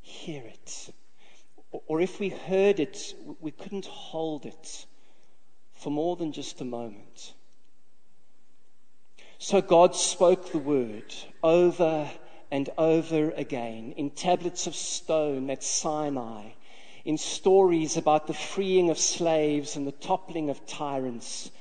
hear 0.03 0.45
it. 0.45 0.95
Or 1.89 2.01
if 2.01 2.21
we 2.21 2.29
heard 2.29 2.79
it, 2.79 3.15
we 3.41 3.51
couldn't 3.51 3.87
hold 3.87 4.47
it 4.47 4.87
for 5.73 5.91
more 5.91 6.15
than 6.15 6.31
just 6.31 6.61
a 6.61 6.65
moment. 6.65 7.33
So 9.39 9.61
God 9.61 9.95
spoke 9.95 10.51
the 10.51 10.59
word 10.59 11.15
over 11.43 12.11
and 12.51 12.71
over 12.79 13.31
again 13.33 13.93
in 13.97 14.11
tablets 14.11 14.67
of 14.67 14.75
stone 14.75 15.51
at 15.51 15.63
Sinai 15.63 16.51
in 17.07 17.17
stories 17.17 17.97
about 17.97 18.27
the 18.27 18.35
freeing 18.35 18.91
of 18.91 18.99
slaves 18.99 19.77
and 19.77 19.87
the 19.87 19.93
toppling 19.93 20.51
of 20.51 20.67
tyrants, 20.67 21.53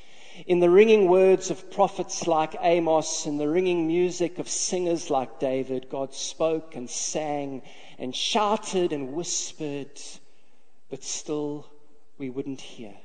in 0.48 0.60
the 0.60 0.70
ringing 0.70 1.08
words 1.08 1.52
of 1.52 1.70
prophets 1.70 2.26
like 2.26 2.56
Amos 2.62 3.28
and 3.28 3.40
the 3.40 3.48
ringing 3.48 3.86
music 3.86 4.40
of 4.40 4.50
singers 4.50 5.12
like 5.12 5.40
David, 5.40 5.88
God 5.88 6.16
spoke 6.16 6.76
and 6.76 6.90
sang 6.90 7.62
and 8.00 8.14
shouted 8.16 8.92
and 8.92 9.14
whispered, 9.14 10.02
but 10.90 11.04
still 11.04 11.68
we 12.18 12.32
wouldn't 12.32 12.62
hear. 12.62 12.96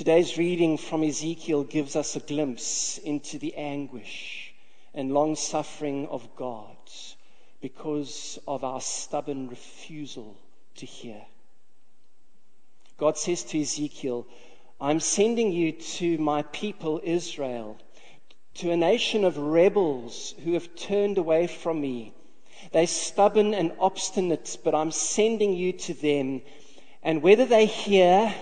Today's 0.00 0.38
reading 0.38 0.78
from 0.78 1.04
Ezekiel 1.04 1.62
gives 1.62 1.94
us 1.94 2.16
a 2.16 2.20
glimpse 2.20 2.96
into 2.96 3.38
the 3.38 3.54
anguish 3.54 4.54
and 4.94 5.12
long 5.12 5.36
suffering 5.36 6.06
of 6.06 6.26
God 6.36 6.74
because 7.60 8.38
of 8.48 8.64
our 8.64 8.80
stubborn 8.80 9.50
refusal 9.50 10.38
to 10.76 10.86
hear. 10.86 11.20
God 12.96 13.18
says 13.18 13.44
to 13.44 13.60
Ezekiel, 13.60 14.26
I'm 14.80 15.00
sending 15.00 15.52
you 15.52 15.72
to 15.72 16.16
my 16.16 16.44
people 16.44 17.02
Israel, 17.04 17.76
to 18.54 18.70
a 18.70 18.78
nation 18.78 19.22
of 19.22 19.36
rebels 19.36 20.34
who 20.44 20.54
have 20.54 20.74
turned 20.76 21.18
away 21.18 21.46
from 21.46 21.78
me. 21.78 22.14
They're 22.72 22.86
stubborn 22.86 23.52
and 23.52 23.72
obstinate, 23.78 24.56
but 24.64 24.74
I'm 24.74 24.92
sending 24.92 25.52
you 25.52 25.74
to 25.74 25.92
them. 25.92 26.40
And 27.02 27.20
whether 27.20 27.44
they 27.44 27.66
hear 27.66 28.34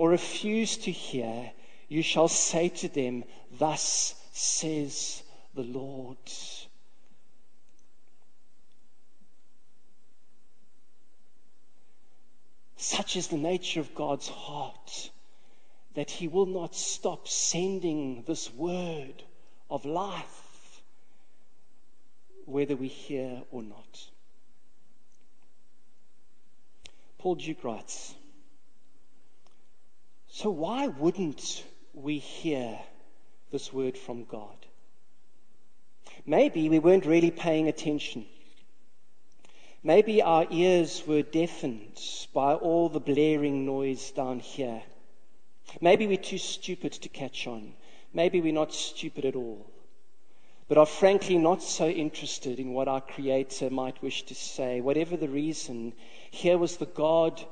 or 0.00 0.08
refuse 0.08 0.78
to 0.78 0.90
hear, 0.90 1.52
you 1.86 2.00
shall 2.00 2.26
say 2.26 2.70
to 2.70 2.88
them, 2.88 3.22
Thus 3.58 4.14
says 4.32 5.22
the 5.52 5.62
Lord. 5.62 6.16
Such 12.78 13.14
is 13.16 13.28
the 13.28 13.36
nature 13.36 13.80
of 13.80 13.94
God's 13.94 14.28
heart 14.28 15.10
that 15.96 16.10
He 16.10 16.28
will 16.28 16.46
not 16.46 16.74
stop 16.74 17.28
sending 17.28 18.22
this 18.26 18.50
word 18.54 19.22
of 19.70 19.84
life, 19.84 20.80
whether 22.46 22.74
we 22.74 22.88
hear 22.88 23.42
or 23.50 23.62
not. 23.62 24.08
Paul 27.18 27.34
Duke 27.34 27.62
writes 27.64 28.14
So, 30.32 30.48
why 30.48 30.86
wouldn't 30.86 31.64
we 31.92 32.18
hear 32.18 32.78
this 33.50 33.72
word 33.72 33.98
from 33.98 34.24
God? 34.24 34.64
Maybe 36.24 36.68
we 36.68 36.78
weren't 36.78 37.04
really 37.04 37.32
paying 37.32 37.66
attention. 37.66 38.26
Maybe 39.82 40.22
our 40.22 40.46
ears 40.48 41.02
were 41.04 41.22
deafened 41.22 42.00
by 42.32 42.54
all 42.54 42.88
the 42.88 43.00
blaring 43.00 43.66
noise 43.66 44.12
down 44.12 44.38
here. 44.38 44.82
Maybe 45.80 46.06
we're 46.06 46.16
too 46.16 46.38
stupid 46.38 46.92
to 46.92 47.08
catch 47.08 47.48
on. 47.48 47.74
Maybe 48.14 48.40
we're 48.40 48.52
not 48.52 48.72
stupid 48.72 49.24
at 49.24 49.34
all, 49.34 49.68
but 50.68 50.78
are 50.78 50.86
frankly 50.86 51.38
not 51.38 51.60
so 51.60 51.88
interested 51.88 52.60
in 52.60 52.72
what 52.72 52.86
our 52.86 53.00
Creator 53.00 53.70
might 53.70 54.00
wish 54.00 54.22
to 54.22 54.34
say. 54.36 54.80
Whatever 54.80 55.16
the 55.16 55.28
reason, 55.28 55.92
here 56.30 56.56
was 56.56 56.76
the 56.76 56.86
God 56.86 57.44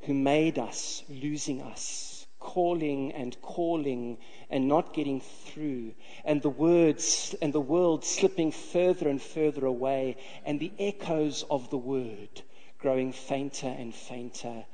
who 0.00 0.14
made 0.14 0.58
us 0.58 1.04
losing 1.08 1.62
us 1.62 2.13
calling 2.44 3.10
and 3.12 3.40
calling 3.42 4.18
and 4.50 4.68
not 4.68 4.94
getting 4.94 5.20
through, 5.20 5.94
and 6.24 6.42
the 6.42 6.50
words 6.50 7.34
and 7.42 7.52
the 7.52 7.60
world 7.60 8.04
slipping 8.04 8.52
further 8.52 9.08
and 9.08 9.20
further 9.20 9.64
away, 9.66 10.16
and 10.44 10.60
the 10.60 10.72
echoes 10.78 11.42
of 11.50 11.70
the 11.70 11.78
word 11.78 12.42
growing 12.78 13.12
fainter 13.12 13.74
and 13.78 13.94
fainter. 13.94 14.66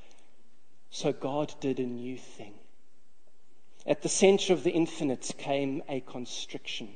So 0.91 1.13
God 1.13 1.55
did 1.61 1.79
a 1.79 1.87
new 1.87 2.19
thing. 2.19 2.55
At 3.87 4.03
the 4.03 4.09
center 4.09 4.53
of 4.53 4.65
the 4.65 4.73
infinite 4.73 5.33
came 5.39 5.83
a 5.89 6.01
constriction. 6.01 6.89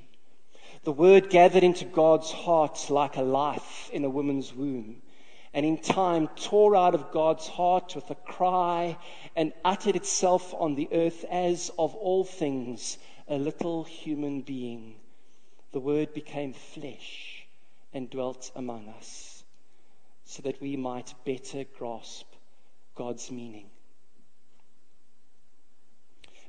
The 0.83 0.93
word 0.93 1.31
gathered 1.31 1.63
into 1.63 1.85
God's 1.85 2.33
heart 2.33 2.91
like 2.91 3.17
a 3.17 3.23
life 3.23 3.89
in 3.93 4.05
a 4.05 4.11
woman's 4.11 4.53
womb 4.53 5.03
and 5.55 5.65
in 5.65 5.79
time 5.79 6.29
tore 6.35 6.75
out 6.75 6.97
of 6.97 7.13
God's 7.13 7.47
heart 7.47 7.95
with 7.95 8.11
a 8.11 8.17
cry 8.17 8.99
and 9.37 9.53
uttered 9.65 9.95
itself 9.95 10.53
on 10.53 10.75
the 10.75 10.89
earth 10.93 11.25
as 11.31 11.71
of 11.79 11.95
all 11.95 12.25
things 12.25 12.99
a 13.29 13.37
little 13.37 13.85
human 13.85 14.41
being. 14.41 14.97
The 15.71 15.81
Word 15.81 16.13
became 16.13 16.53
flesh 16.53 17.47
and 17.93 18.11
dwelt 18.11 18.51
among 18.57 18.89
us 18.89 19.45
so 20.25 20.43
that 20.43 20.61
we 20.61 20.77
might 20.77 21.15
better 21.25 21.65
grasp 21.79 22.27
God's 22.97 23.31
meaning. 23.31 23.71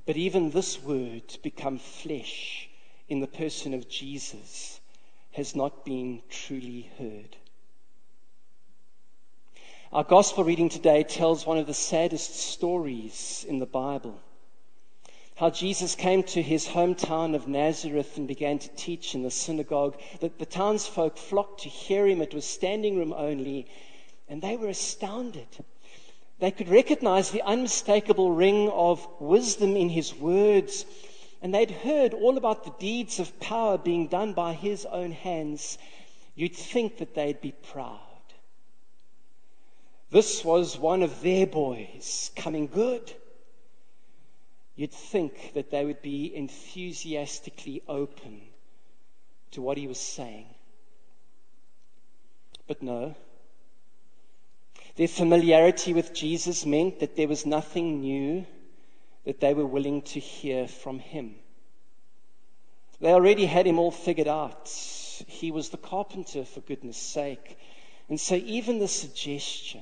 But 0.08 0.18
even 0.18 0.50
this 0.50 0.82
Word, 0.82 1.38
become 1.44 1.78
flesh 1.78 2.70
in 3.08 3.20
the 3.20 3.28
person 3.28 3.76
of 3.76 3.88
Jesus, 3.88 4.80
has 5.32 5.56
not 5.56 5.86
been 5.86 6.24
truly 6.30 6.90
heard. 6.98 7.36
Our 9.96 10.04
gospel 10.04 10.44
reading 10.44 10.68
today 10.68 11.04
tells 11.04 11.46
one 11.46 11.58
of 11.58 11.68
the 11.68 11.74
saddest 11.74 12.36
stories 12.36 13.46
in 13.48 13.60
the 13.60 13.66
Bible. 13.66 14.20
How 15.38 15.50
Jesus 15.50 15.96
came 15.96 16.22
to 16.24 16.42
his 16.42 16.68
hometown 16.68 17.34
of 17.34 17.48
Nazareth 17.48 18.18
and 18.18 18.28
began 18.28 18.60
to 18.60 18.68
teach 18.76 19.16
in 19.16 19.24
the 19.24 19.32
synagogue. 19.32 19.98
That 20.20 20.38
the 20.38 20.46
townsfolk 20.46 21.18
flocked 21.18 21.62
to 21.62 21.70
hear 21.70 22.06
him. 22.06 22.22
It 22.22 22.34
was 22.34 22.44
standing 22.44 22.98
room 22.98 23.14
only, 23.14 23.68
and 24.28 24.42
they 24.42 24.58
were 24.58 24.68
astounded. 24.68 25.48
They 26.40 26.52
could 26.52 26.68
recognize 26.68 27.32
the 27.32 27.44
unmistakable 27.44 28.32
ring 28.32 28.70
of 28.72 29.08
wisdom 29.22 29.78
in 29.78 29.88
his 29.88 30.14
words, 30.14 30.86
and 31.42 31.56
they'd 31.56 31.72
heard 31.72 32.14
all 32.14 32.36
about 32.36 32.66
the 32.66 32.76
deeds 32.80 33.22
of 33.22 33.40
power 33.40 33.78
being 33.78 34.10
done 34.10 34.34
by 34.34 34.56
his 34.56 34.86
own 34.88 35.14
hands. 35.14 35.78
You'd 36.36 36.54
think 36.54 36.98
that 36.98 37.16
they'd 37.16 37.40
be 37.40 37.54
proud. 37.54 38.05
This 40.16 40.46
was 40.46 40.78
one 40.78 41.04
of 41.04 41.22
their 41.22 41.46
boys 41.46 42.32
coming 42.38 42.68
good. 42.68 43.12
You'd 44.78 44.94
think 44.94 45.52
that 45.56 45.72
they 45.72 45.84
would 45.84 46.02
be 46.02 46.34
enthusiastically 46.34 47.84
open 47.86 48.40
to 49.52 49.62
what 49.62 49.76
he 49.76 49.88
was 49.88 50.00
saying. 50.00 50.46
But 52.66 52.82
no. 52.82 53.16
Their 54.96 55.10
familiarity 55.10 55.92
with 55.92 56.14
Jesus 56.14 56.66
meant 56.66 57.02
that 57.02 57.18
there 57.18 57.28
was 57.28 57.46
nothing 57.46 58.00
new 58.00 58.46
that 59.26 59.42
they 59.42 59.54
were 59.54 59.68
willing 59.68 60.02
to 60.04 60.22
hear 60.22 60.66
from 60.70 61.00
him. 61.00 61.36
They 63.02 63.12
already 63.12 63.48
had 63.48 63.68
him 63.68 63.80
all 63.80 63.92
figured 63.92 64.30
out. 64.30 64.70
He 65.28 65.52
was 65.52 65.68
the 65.68 65.78
carpenter, 65.78 66.46
for 66.46 66.62
goodness 66.62 66.96
sake. 66.96 67.58
And 68.08 68.18
so 68.18 68.36
even 68.36 68.80
the 68.80 68.88
suggestion 68.88 69.82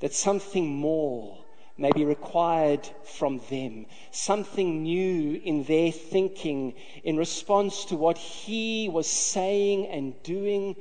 that 0.00 0.14
something 0.14 0.66
more 0.66 1.38
may 1.76 1.92
be 1.92 2.04
required 2.04 2.86
from 3.04 3.40
them, 3.48 3.86
something 4.10 4.82
new 4.82 5.40
in 5.44 5.64
their 5.64 5.90
thinking 5.90 6.74
in 7.04 7.16
response 7.16 7.86
to 7.86 7.96
what 7.96 8.18
he 8.18 8.88
was 8.88 9.06
saying 9.06 9.86
and 9.86 10.22
doing 10.22 10.76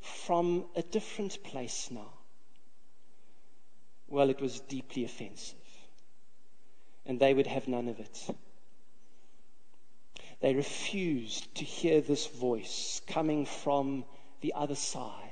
from 0.00 0.64
a 0.76 0.82
different 0.82 1.42
place 1.42 1.88
now. 1.90 2.12
Well, 4.08 4.30
it 4.30 4.40
was 4.40 4.60
deeply 4.60 5.04
offensive, 5.04 5.56
and 7.04 7.18
they 7.18 7.34
would 7.34 7.48
have 7.48 7.66
none 7.66 7.88
of 7.88 7.98
it. 7.98 8.30
They 10.40 10.54
refused 10.54 11.52
to 11.56 11.64
hear 11.64 12.00
this 12.00 12.26
voice 12.28 13.00
coming 13.08 13.46
from 13.46 14.04
the 14.42 14.52
other 14.54 14.76
side 14.76 15.25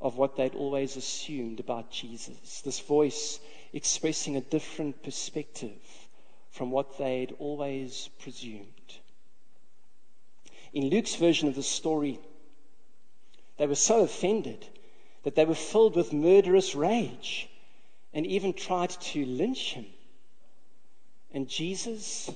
of 0.00 0.16
what 0.16 0.36
they'd 0.36 0.54
always 0.54 0.96
assumed 0.96 1.60
about 1.60 1.90
Jesus. 1.90 2.60
This 2.60 2.80
voice 2.80 3.40
expressing 3.72 4.36
a 4.36 4.40
different 4.40 5.02
perspective 5.02 5.78
from 6.50 6.70
what 6.70 6.98
they'd 6.98 7.34
always 7.38 8.08
presumed. 8.20 8.64
In 10.72 10.88
Luke's 10.88 11.16
version 11.16 11.48
of 11.48 11.54
the 11.54 11.62
story, 11.62 12.18
they 13.56 13.66
were 13.66 13.74
so 13.74 14.00
offended 14.00 14.66
that 15.24 15.34
they 15.34 15.44
were 15.44 15.54
filled 15.54 15.96
with 15.96 16.12
murderous 16.12 16.74
rage 16.74 17.48
and 18.14 18.24
even 18.26 18.52
tried 18.52 18.90
to 18.90 19.26
lynch 19.26 19.74
him. 19.74 19.86
And 21.32 21.48
Jesus 21.48 22.30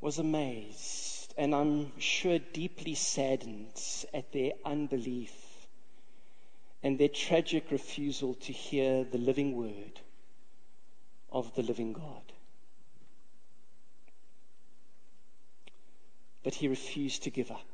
was 0.00 0.18
amazed 0.18 1.34
and 1.36 1.54
I'm 1.54 1.98
sure 1.98 2.38
deeply 2.38 2.94
saddened 2.94 3.80
at 4.12 4.32
their 4.32 4.52
unbelief 4.64 5.43
and 6.84 6.98
their 6.98 7.08
tragic 7.08 7.70
refusal 7.70 8.34
to 8.34 8.52
hear 8.52 9.04
the 9.04 9.16
living 9.16 9.56
word 9.56 10.00
of 11.32 11.54
the 11.54 11.62
living 11.62 11.94
God. 11.94 12.32
But 16.42 16.56
he 16.56 16.68
refused 16.68 17.22
to 17.22 17.30
give 17.30 17.50
up. 17.50 17.66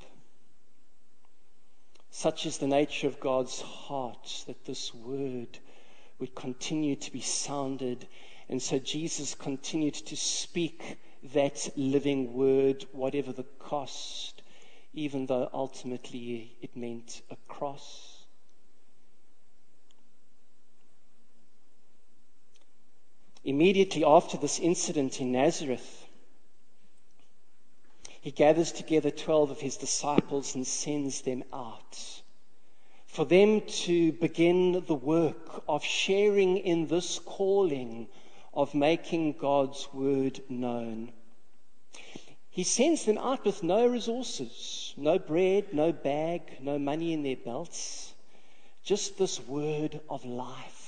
Such 2.10 2.46
is 2.46 2.58
the 2.58 2.68
nature 2.68 3.08
of 3.08 3.18
God's 3.18 3.60
heart 3.60 4.44
that 4.46 4.64
this 4.64 4.94
word 4.94 5.58
would 6.20 6.36
continue 6.36 6.94
to 6.94 7.12
be 7.12 7.20
sounded. 7.20 8.06
And 8.48 8.62
so 8.62 8.78
Jesus 8.78 9.34
continued 9.34 9.94
to 9.94 10.16
speak 10.16 10.98
that 11.32 11.68
living 11.74 12.32
word, 12.32 12.86
whatever 12.92 13.32
the 13.32 13.46
cost, 13.58 14.42
even 14.94 15.26
though 15.26 15.50
ultimately 15.52 16.56
it 16.62 16.76
meant 16.76 17.22
a 17.28 17.36
cross. 17.48 18.09
Immediately 23.44 24.04
after 24.04 24.36
this 24.36 24.58
incident 24.58 25.20
in 25.20 25.32
Nazareth, 25.32 26.06
he 28.20 28.30
gathers 28.30 28.70
together 28.70 29.10
12 29.10 29.50
of 29.50 29.60
his 29.60 29.78
disciples 29.78 30.54
and 30.54 30.66
sends 30.66 31.22
them 31.22 31.42
out 31.52 32.20
for 33.06 33.24
them 33.24 33.60
to 33.62 34.12
begin 34.12 34.84
the 34.86 34.94
work 34.94 35.64
of 35.68 35.82
sharing 35.82 36.58
in 36.58 36.86
this 36.86 37.18
calling 37.18 38.06
of 38.54 38.72
making 38.72 39.32
God's 39.32 39.88
word 39.92 40.40
known. 40.48 41.12
He 42.50 42.62
sends 42.62 43.04
them 43.06 43.18
out 43.18 43.44
with 43.44 43.62
no 43.64 43.86
resources, 43.86 44.94
no 44.96 45.18
bread, 45.18 45.74
no 45.74 45.92
bag, 45.92 46.58
no 46.60 46.78
money 46.78 47.12
in 47.12 47.22
their 47.22 47.36
belts, 47.36 48.14
just 48.84 49.18
this 49.18 49.40
word 49.40 50.00
of 50.08 50.24
life 50.24 50.79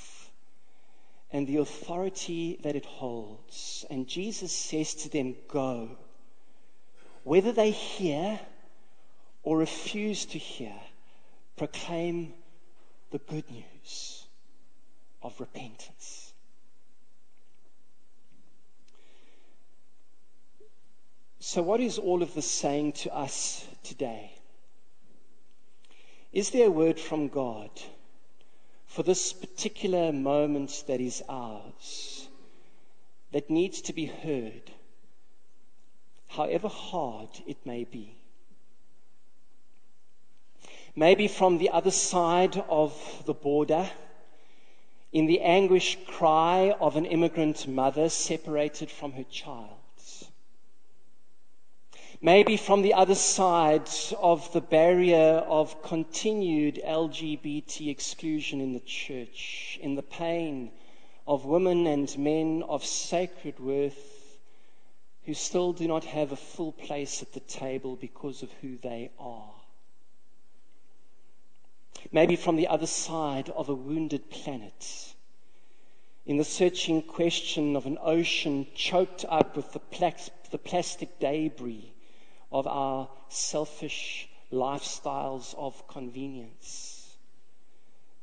and 1.32 1.46
the 1.46 1.56
authority 1.56 2.58
that 2.62 2.76
it 2.76 2.84
holds. 2.84 3.86
And 3.90 4.06
Jesus 4.06 4.52
says 4.52 4.94
to 4.94 5.08
them, 5.08 5.34
Go. 5.48 5.96
Whether 7.24 7.52
they 7.52 7.70
hear 7.70 8.38
or 9.42 9.58
refuse 9.58 10.26
to 10.26 10.38
hear, 10.38 10.74
proclaim 11.56 12.34
the 13.10 13.18
good 13.18 13.50
news 13.50 14.26
of 15.22 15.38
repentance. 15.40 16.32
So, 21.38 21.62
what 21.62 21.80
is 21.80 21.98
all 21.98 22.22
of 22.22 22.34
this 22.34 22.50
saying 22.50 22.92
to 22.92 23.14
us 23.14 23.66
today? 23.82 24.32
Is 26.32 26.50
there 26.50 26.68
a 26.68 26.70
word 26.70 26.98
from 26.98 27.28
God? 27.28 27.70
For 28.92 29.02
this 29.02 29.32
particular 29.32 30.12
moment 30.12 30.84
that 30.86 31.00
is 31.00 31.22
ours, 31.26 32.28
that 33.32 33.48
needs 33.48 33.80
to 33.80 33.92
be 33.94 34.04
heard, 34.04 34.70
however 36.28 36.68
hard 36.68 37.30
it 37.46 37.56
may 37.64 37.84
be. 37.84 38.14
Maybe 40.94 41.26
from 41.26 41.56
the 41.56 41.70
other 41.70 41.90
side 41.90 42.62
of 42.68 43.22
the 43.24 43.32
border, 43.32 43.90
in 45.10 45.24
the 45.24 45.40
anguish 45.40 45.96
cry 46.06 46.74
of 46.78 46.96
an 46.96 47.06
immigrant 47.06 47.66
mother 47.66 48.10
separated 48.10 48.90
from 48.90 49.12
her 49.12 49.24
child. 49.24 49.81
Maybe 52.24 52.56
from 52.56 52.82
the 52.82 52.94
other 52.94 53.16
side 53.16 53.90
of 54.16 54.52
the 54.52 54.60
barrier 54.60 55.44
of 55.48 55.82
continued 55.82 56.76
LGBT 56.76 57.88
exclusion 57.88 58.60
in 58.60 58.74
the 58.74 58.78
church, 58.78 59.76
in 59.82 59.96
the 59.96 60.04
pain 60.04 60.70
of 61.26 61.46
women 61.46 61.88
and 61.88 62.16
men 62.16 62.62
of 62.68 62.84
sacred 62.84 63.58
worth 63.58 64.38
who 65.24 65.34
still 65.34 65.72
do 65.72 65.88
not 65.88 66.04
have 66.04 66.30
a 66.30 66.36
full 66.36 66.70
place 66.70 67.22
at 67.22 67.32
the 67.32 67.40
table 67.40 67.96
because 67.96 68.44
of 68.44 68.52
who 68.60 68.78
they 68.78 69.10
are. 69.18 69.54
Maybe 72.12 72.36
from 72.36 72.54
the 72.54 72.68
other 72.68 72.86
side 72.86 73.48
of 73.48 73.68
a 73.68 73.74
wounded 73.74 74.30
planet, 74.30 75.14
in 76.24 76.36
the 76.36 76.44
searching 76.44 77.02
question 77.02 77.74
of 77.74 77.84
an 77.84 77.98
ocean 78.00 78.68
choked 78.76 79.24
up 79.28 79.56
with 79.56 79.72
the, 79.72 79.80
pla- 79.80 80.12
the 80.52 80.58
plastic 80.58 81.18
debris 81.18 81.92
of 82.52 82.66
our 82.66 83.08
selfish 83.28 84.28
lifestyles 84.52 85.54
of 85.56 85.88
convenience. 85.88 87.16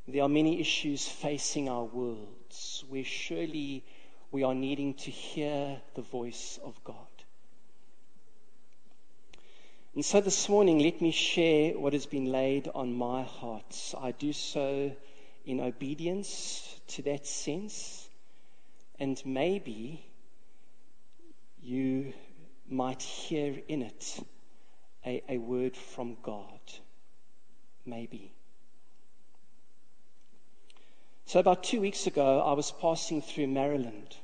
There 0.07 0.23
are 0.23 0.29
many 0.29 0.61
issues 0.61 1.07
facing 1.07 1.67
our 1.67 1.83
worlds 1.83 2.85
where 2.87 3.03
surely 3.03 3.83
we 4.31 4.43
are 4.43 4.53
needing 4.53 4.93
to 4.93 5.11
hear 5.11 5.81
the 5.95 6.01
voice 6.03 6.59
of 6.63 6.81
God. 6.83 6.95
And 9.95 10.05
so 10.05 10.21
this 10.21 10.47
morning, 10.47 10.79
let 10.79 11.01
me 11.01 11.11
share 11.11 11.77
what 11.77 11.93
has 11.93 12.05
been 12.05 12.31
laid 12.31 12.69
on 12.73 12.93
my 12.93 13.23
heart. 13.23 13.93
I 13.99 14.11
do 14.11 14.31
so 14.31 14.95
in 15.45 15.59
obedience 15.59 16.79
to 16.89 17.01
that 17.03 17.25
sense, 17.25 18.07
and 18.99 19.21
maybe 19.25 20.05
you 21.61 22.13
might 22.69 23.01
hear 23.01 23.59
in 23.67 23.81
it 23.81 24.19
a, 25.05 25.23
a 25.29 25.37
word 25.37 25.75
from 25.75 26.17
God. 26.21 26.59
Maybe. 27.85 28.33
So, 31.25 31.39
about 31.39 31.63
two 31.63 31.81
weeks 31.81 32.07
ago, 32.07 32.41
I 32.41 32.53
was 32.53 32.71
passing 32.71 33.21
through 33.21 33.47
Maryland. 33.47 34.17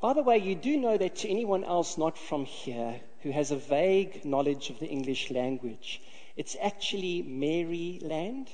By 0.00 0.12
the 0.14 0.22
way, 0.22 0.38
you 0.38 0.54
do 0.54 0.76
know 0.76 0.98
that 0.98 1.16
to 1.16 1.28
anyone 1.28 1.64
else 1.64 1.96
not 1.96 2.18
from 2.18 2.44
here 2.44 3.00
who 3.22 3.30
has 3.30 3.50
a 3.50 3.56
vague 3.56 4.24
knowledge 4.24 4.68
of 4.68 4.80
the 4.80 4.88
English 4.88 5.30
language, 5.30 6.02
it's 6.36 6.56
actually 6.60 7.22
Maryland. 7.22 8.50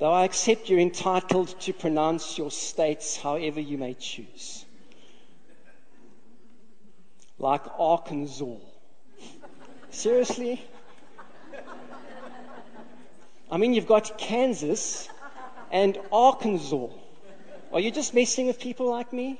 Though 0.00 0.12
I 0.12 0.24
accept 0.24 0.70
you're 0.70 0.80
entitled 0.80 1.60
to 1.60 1.74
pronounce 1.74 2.38
your 2.38 2.50
states 2.50 3.18
however 3.18 3.60
you 3.60 3.76
may 3.76 3.92
choose. 3.92 4.64
Like 7.38 7.60
Arkansas. 7.78 8.56
Seriously? 9.90 10.64
I 13.50 13.58
mean, 13.58 13.74
you've 13.74 13.86
got 13.86 14.16
Kansas 14.16 15.10
and 15.70 15.98
Arkansas. 16.10 16.88
Are 17.70 17.80
you 17.80 17.90
just 17.90 18.14
messing 18.14 18.46
with 18.46 18.58
people 18.58 18.88
like 18.88 19.12
me? 19.12 19.38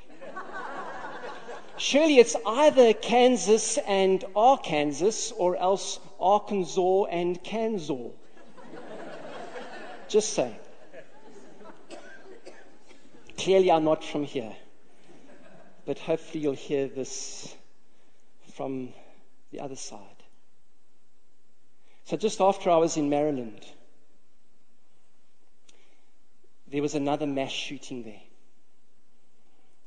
Surely 1.78 2.18
it's 2.18 2.36
either 2.44 2.92
Kansas 2.92 3.78
and 3.86 4.22
Arkansas 4.36 5.34
or 5.38 5.56
else 5.56 6.00
Arkansas 6.20 7.04
and 7.04 7.42
Kansas. 7.42 8.12
Just 10.10 10.32
saying. 10.32 10.56
Clearly, 13.38 13.70
I'm 13.70 13.84
not 13.84 14.04
from 14.04 14.24
here. 14.24 14.56
But 15.86 16.00
hopefully, 16.00 16.42
you'll 16.42 16.54
hear 16.54 16.88
this 16.88 17.54
from 18.54 18.92
the 19.52 19.60
other 19.60 19.76
side. 19.76 20.00
So, 22.06 22.16
just 22.16 22.40
after 22.40 22.70
I 22.70 22.76
was 22.78 22.96
in 22.96 23.08
Maryland, 23.08 23.64
there 26.66 26.82
was 26.82 26.96
another 26.96 27.28
mass 27.28 27.52
shooting 27.52 28.02
there. 28.02 28.22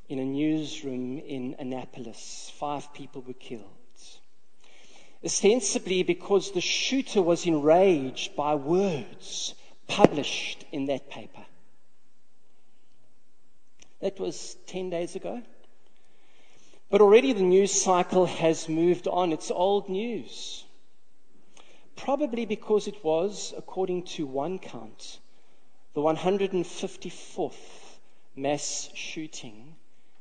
In 0.08 0.20
a 0.20 0.26
newsroom 0.26 1.20
in 1.20 1.58
Annapolis, 1.60 2.50
five 2.56 2.94
people 2.94 3.24
were 3.24 3.34
killed. 3.34 3.66
Ostensibly 5.26 6.04
because 6.04 6.54
the 6.54 6.62
shooter 6.62 7.22
was 7.22 7.46
enraged 7.46 8.38
by 8.38 8.56
words 8.56 9.56
published 9.88 10.66
in 10.72 10.86
that 10.88 11.10
paper. 11.10 11.46
That 14.02 14.20
was 14.20 14.58
10 14.68 14.90
days 14.90 15.16
ago. 15.16 15.42
But 16.90 17.02
already 17.02 17.34
the 17.34 17.42
news 17.42 17.72
cycle 17.72 18.26
has 18.26 18.70
moved 18.70 19.08
on. 19.08 19.32
It's 19.32 19.50
old 19.50 19.90
news. 19.90 20.66
Probably 21.96 22.46
because 22.46 22.88
it 22.88 23.04
was, 23.04 23.54
according 23.58 24.04
to 24.04 24.26
one 24.26 24.60
count, 24.60 25.20
the 25.94 26.02
154th 26.02 27.54
mass 28.36 28.90
shooting 28.94 29.76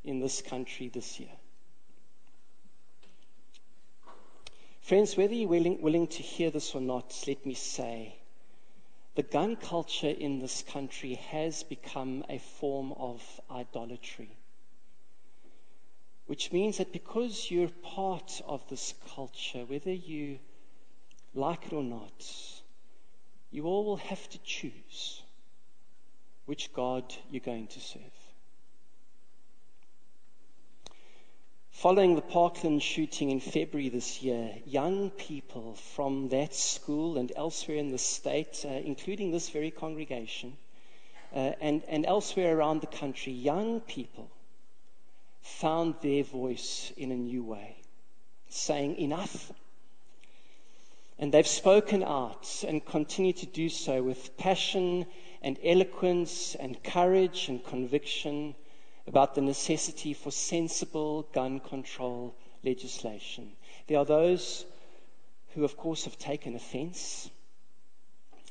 in 0.05 0.21
this 0.21 0.43
country 0.43 0.89
this 0.89 1.19
year. 1.19 1.33
Friends, 4.81 5.17
whether 5.17 5.35
you're 5.35 5.49
willing, 5.49 5.81
willing 5.81 6.07
to 6.09 6.23
hear 6.23 6.51
this 6.51 6.75
or 6.75 6.81
not, 6.81 7.15
let 7.27 7.45
me 7.47 7.55
say 7.55 8.17
the 9.15 9.23
gun 9.23 9.57
culture 9.57 10.09
in 10.09 10.39
this 10.39 10.63
country 10.63 11.15
has 11.15 11.63
become 11.63 12.25
a 12.29 12.39
form 12.39 12.93
of 12.93 13.23
idolatry. 13.51 14.37
Which 16.27 16.53
means 16.53 16.79
that 16.79 16.93
because 16.93 17.51
you're 17.51 17.69
part 17.69 18.41
of 18.47 18.67
this 18.69 18.95
culture, 19.15 19.65
whether 19.67 19.93
you 19.93 20.39
like 21.35 21.67
it 21.67 21.73
or 21.73 21.83
not, 21.83 22.27
you 23.51 23.65
all 23.65 23.85
will 23.85 23.97
have 23.97 24.29
to 24.31 24.39
choose 24.39 25.23
which 26.47 26.73
God 26.73 27.15
you're 27.31 27.41
going 27.41 27.67
to 27.67 27.81
serve. 27.81 28.22
Following 31.83 32.15
the 32.15 32.23
Parkland 32.23 32.81
shooting 32.81 33.31
in 33.31 33.41
February 33.41 33.89
this 33.89 34.23
year, 34.23 34.55
young 34.65 35.11
people 35.11 35.75
from 35.75 36.29
that 36.29 36.55
school 36.55 37.19
and 37.19 37.33
elsewhere 37.35 37.77
in 37.77 37.91
the 37.91 37.99
state, 37.99 38.65
uh, 38.65 38.69
including 38.69 39.33
this 39.33 39.49
very 39.49 39.73
congregation, 39.73 40.57
uh, 41.35 41.55
and, 41.61 41.83
and 41.89 42.07
elsewhere 42.07 42.57
around 42.57 42.83
the 42.83 42.87
country, 42.87 43.33
young 43.33 43.81
people 43.81 44.31
found 45.41 45.97
their 46.03 46.23
voice 46.23 46.93
in 46.97 47.11
a 47.11 47.17
new 47.17 47.43
way, 47.43 47.79
saying, 48.49 48.95
Enough. 48.95 49.51
And 51.19 51.35
they've 51.35 51.45
spoken 51.45 52.05
out 52.05 52.63
and 52.65 52.87
continue 52.87 53.33
to 53.33 53.47
do 53.47 53.69
so 53.69 54.05
with 54.05 54.37
passion 54.37 55.05
and 55.43 55.59
eloquence 55.65 56.55
and 56.55 56.81
courage 56.85 57.49
and 57.49 57.65
conviction 57.65 58.55
about 59.07 59.35
the 59.35 59.41
necessity 59.41 60.15
for 60.15 60.31
sensible 60.31 61.23
gun 61.33 61.61
control 61.61 62.35
legislation. 62.63 63.53
There 63.87 63.99
are 63.99 64.05
those 64.05 64.65
who, 65.55 65.65
of 65.65 65.77
course, 65.77 66.05
have 66.05 66.19
taken 66.19 66.55
offense, 66.55 67.31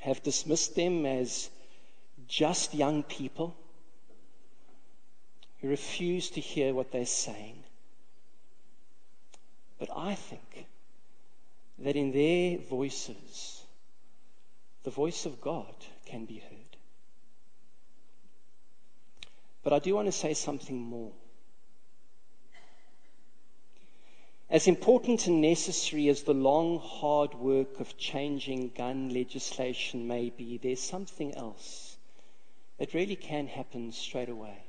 have 0.02 0.22
dismissed 0.24 0.76
them 0.76 1.06
as 1.06 1.50
just 2.28 2.74
young 2.74 3.04
people 3.04 3.56
who 5.60 5.70
refuse 5.70 6.30
to 6.32 6.42
hear 6.42 6.74
what 6.74 6.92
they're 6.92 7.06
saying. 7.06 7.64
But 9.80 9.90
I 9.96 10.16
think 10.16 10.66
that 11.80 11.96
in 11.96 12.12
their 12.12 12.58
voices, 12.58 13.64
the 14.84 14.92
voice 14.92 15.26
of 15.26 15.42
God 15.42 15.74
can 16.06 16.26
be 16.26 16.38
heard. 16.38 16.71
But 19.64 19.74
I 19.74 19.80
do 19.80 19.96
want 19.96 20.08
to 20.08 20.12
say 20.12 20.34
something 20.34 20.78
more. 20.80 21.12
As 24.50 24.68
important 24.68 25.28
and 25.28 25.40
necessary 25.40 26.10
as 26.10 26.24
the 26.24 26.34
long, 26.34 26.80
hard 26.80 27.36
work 27.36 27.80
of 27.80 27.98
changing 27.98 28.72
gun 28.76 29.10
legislation 29.14 30.08
may 30.08 30.30
be, 30.30 30.58
there's 30.58 30.82
something 30.82 31.34
else 31.36 31.96
that 32.78 32.94
really 32.94 33.16
can 33.16 33.48
happen 33.48 33.92
straight 33.94 34.28
away. 34.28 34.66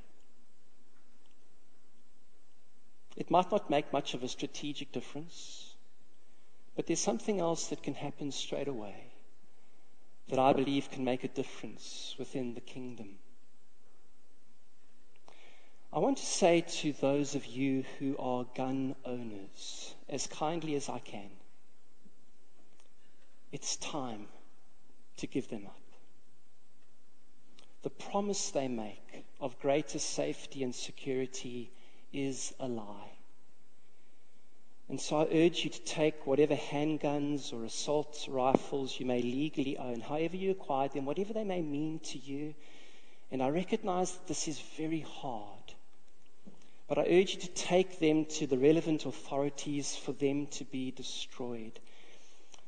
It 3.17 3.31
might 3.31 3.51
not 3.51 3.71
make 3.71 3.93
much 3.93 4.15
of 4.15 4.23
a 4.23 4.29
strategic 4.29 4.93
difference, 4.93 5.75
but 6.77 6.87
there's 6.87 7.01
something 7.01 7.41
else 7.41 7.67
that 7.67 7.83
can 7.83 7.95
happen 7.95 8.31
straight 8.31 8.69
away 8.69 9.13
that 10.29 10.39
I 10.39 10.53
believe 10.53 10.91
can 10.91 11.05
make 11.05 11.25
a 11.25 11.29
difference 11.29 12.15
within 12.19 12.55
the 12.55 12.61
kingdom. 12.61 13.19
I 15.95 15.99
want 15.99 16.17
to 16.19 16.25
say 16.25 16.63
to 16.63 16.95
those 16.95 17.35
of 17.35 17.45
you 17.45 17.85
who 17.99 18.17
are 18.19 18.47
gun 18.55 18.97
owners, 19.05 19.95
as 20.09 20.27
kindly 20.27 20.75
as 20.75 20.89
I 20.89 20.99
can, 21.01 21.29
it's 23.53 23.77
time 23.77 24.27
to 25.19 25.27
give 25.27 25.49
them 25.51 25.67
up. 25.67 25.77
The 27.83 27.91
promise 27.91 28.51
they 28.51 28.69
make 28.69 29.27
of 29.39 29.61
greater 29.61 29.99
safety 29.99 30.63
and 30.63 30.75
security 30.75 31.71
is 32.11 32.55
a 32.59 32.69
lie. 32.69 33.11
And 34.89 34.99
so 34.99 35.21
I 35.21 35.29
urge 35.31 35.65
you 35.65 35.71
to 35.71 35.81
take 35.83 36.27
whatever 36.27 36.57
handguns 36.57 37.53
or 37.53 37.65
assault 37.65 38.27
rifles 38.31 38.99
you 38.99 39.05
may 39.05 39.21
legally 39.21 39.77
own, 39.77 40.01
however 40.01 40.37
you 40.37 40.53
acquire 40.53 40.89
them, 40.89 41.05
whatever 41.05 41.35
they 41.35 41.45
may 41.45 41.61
mean 41.61 41.99
to 42.01 42.19
you. 42.19 42.55
And 43.31 43.43
I 43.43 43.51
recognize 43.51 44.13
that 44.13 44.27
this 44.27 44.49
is 44.49 44.59
very 44.77 45.01
hard. 45.01 45.62
But 46.89 46.99
I 46.99 47.03
urge 47.03 47.35
you 47.35 47.41
to 47.41 47.49
take 47.49 47.99
them 47.99 48.25
to 48.27 48.47
the 48.47 48.59
relevant 48.59 49.07
authorities 49.07 49.97
for 49.97 50.13
them 50.13 50.47
to 50.49 50.65
be 50.65 50.91
destroyed. 50.91 51.79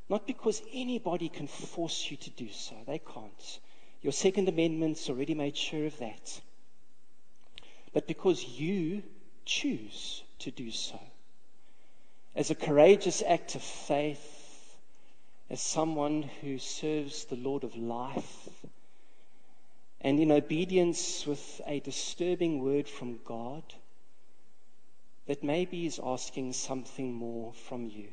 Not 0.09 0.27
because 0.27 0.63
anybody 0.73 1.29
can 1.29 1.47
force 1.47 2.11
you 2.11 2.17
to 2.19 2.31
do 2.31 2.49
so, 2.51 2.75
they 2.87 2.99
can't. 2.99 3.61
Your 4.03 4.13
Second 4.13 4.49
Amendment's 4.49 5.09
already 5.09 5.35
made 5.35 5.57
sure 5.57 5.87
of 5.87 5.99
that. 5.99 6.41
But 7.93 8.07
because 8.07 8.45
you 8.45 9.03
choose 9.45 10.23
to 10.41 10.51
do 10.51 10.71
so. 10.71 10.99
As 12.35 12.51
a 12.51 12.55
courageous 12.55 13.23
act 13.27 13.55
of 13.55 13.63
faith, 13.63 14.77
as 15.49 15.61
someone 15.61 16.23
who 16.41 16.59
serves 16.59 17.25
the 17.25 17.37
Lord 17.37 17.65
of 17.65 17.77
life, 17.77 18.49
and 20.01 20.21
in 20.21 20.33
obedience 20.33 21.27
with 21.27 21.61
a 21.67 21.81
disturbing 21.81 22.63
word 22.63 22.89
from 22.89 23.21
God 23.25 23.63
that 25.27 25.43
maybe 25.43 25.87
is 25.87 26.01
asking 26.03 26.53
something 26.53 27.13
more 27.13 27.53
from 27.53 27.89
you. 27.89 28.09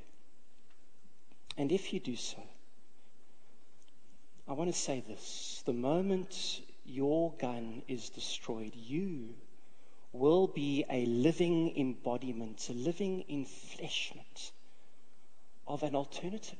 And 1.57 1.71
if 1.71 1.93
you 1.93 1.99
do 1.99 2.15
so, 2.15 2.41
I 4.47 4.53
want 4.53 4.73
to 4.73 4.77
say 4.77 5.03
this 5.07 5.63
the 5.65 5.73
moment 5.73 6.61
your 6.85 7.33
gun 7.39 7.83
is 7.87 8.09
destroyed, 8.09 8.73
you 8.75 9.35
will 10.13 10.47
be 10.47 10.83
a 10.89 11.05
living 11.05 11.77
embodiment, 11.77 12.67
a 12.69 12.73
living 12.73 13.23
enfleshment 13.29 14.51
of 15.67 15.83
an 15.83 15.95
alternative, 15.95 16.57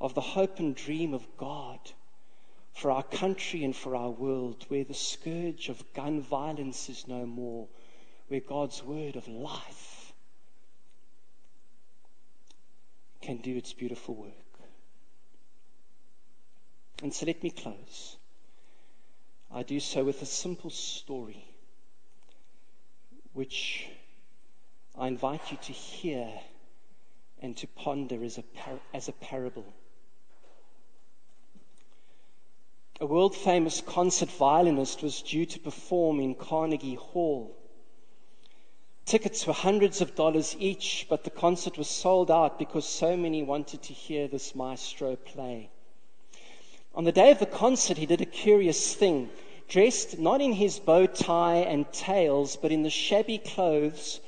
of 0.00 0.14
the 0.14 0.20
hope 0.20 0.58
and 0.58 0.74
dream 0.74 1.14
of 1.14 1.24
God 1.36 1.78
for 2.72 2.90
our 2.90 3.04
country 3.04 3.64
and 3.64 3.74
for 3.74 3.96
our 3.96 4.10
world, 4.10 4.64
where 4.68 4.84
the 4.84 4.94
scourge 4.94 5.68
of 5.68 5.92
gun 5.94 6.20
violence 6.20 6.88
is 6.88 7.06
no 7.06 7.24
more, 7.24 7.68
where 8.28 8.40
God's 8.40 8.82
word 8.82 9.16
of 9.16 9.28
life 9.28 10.12
can 13.22 13.38
do 13.38 13.56
its 13.56 13.72
beautiful 13.72 14.14
work. 14.14 14.32
And 17.02 17.12
so 17.12 17.26
let 17.26 17.42
me 17.42 17.50
close. 17.50 18.16
I 19.52 19.62
do 19.62 19.80
so 19.80 20.04
with 20.04 20.22
a 20.22 20.26
simple 20.26 20.70
story, 20.70 21.44
which 23.32 23.86
I 24.98 25.08
invite 25.08 25.50
you 25.50 25.58
to 25.62 25.72
hear 25.72 26.28
and 27.40 27.56
to 27.58 27.66
ponder 27.66 28.24
as 28.24 28.38
a, 28.38 28.42
par- 28.42 28.80
as 28.94 29.08
a 29.08 29.12
parable. 29.12 29.66
A 32.98 33.06
world 33.06 33.36
famous 33.36 33.82
concert 33.82 34.30
violinist 34.30 35.02
was 35.02 35.20
due 35.20 35.44
to 35.46 35.58
perform 35.58 36.18
in 36.18 36.34
Carnegie 36.34 36.94
Hall. 36.94 37.54
Tickets 39.06 39.46
were 39.46 39.52
hundreds 39.52 40.00
of 40.00 40.16
dollars 40.16 40.56
each, 40.58 41.06
but 41.08 41.22
the 41.22 41.30
concert 41.30 41.78
was 41.78 41.86
sold 41.88 42.28
out 42.28 42.58
because 42.58 42.88
so 42.88 43.16
many 43.16 43.40
wanted 43.40 43.80
to 43.82 43.92
hear 43.92 44.26
this 44.26 44.52
maestro 44.52 45.14
play. 45.14 45.70
On 46.92 47.04
the 47.04 47.12
day 47.12 47.30
of 47.30 47.38
the 47.38 47.46
concert, 47.46 47.98
he 47.98 48.06
did 48.06 48.20
a 48.20 48.26
curious 48.26 48.96
thing. 48.96 49.30
Dressed 49.68 50.18
not 50.18 50.40
in 50.40 50.54
his 50.54 50.80
bow 50.80 51.06
tie 51.06 51.58
and 51.58 51.92
tails, 51.92 52.56
but 52.56 52.72
in 52.72 52.82
the 52.82 52.90
shabby 52.90 53.38
clothes 53.38 54.18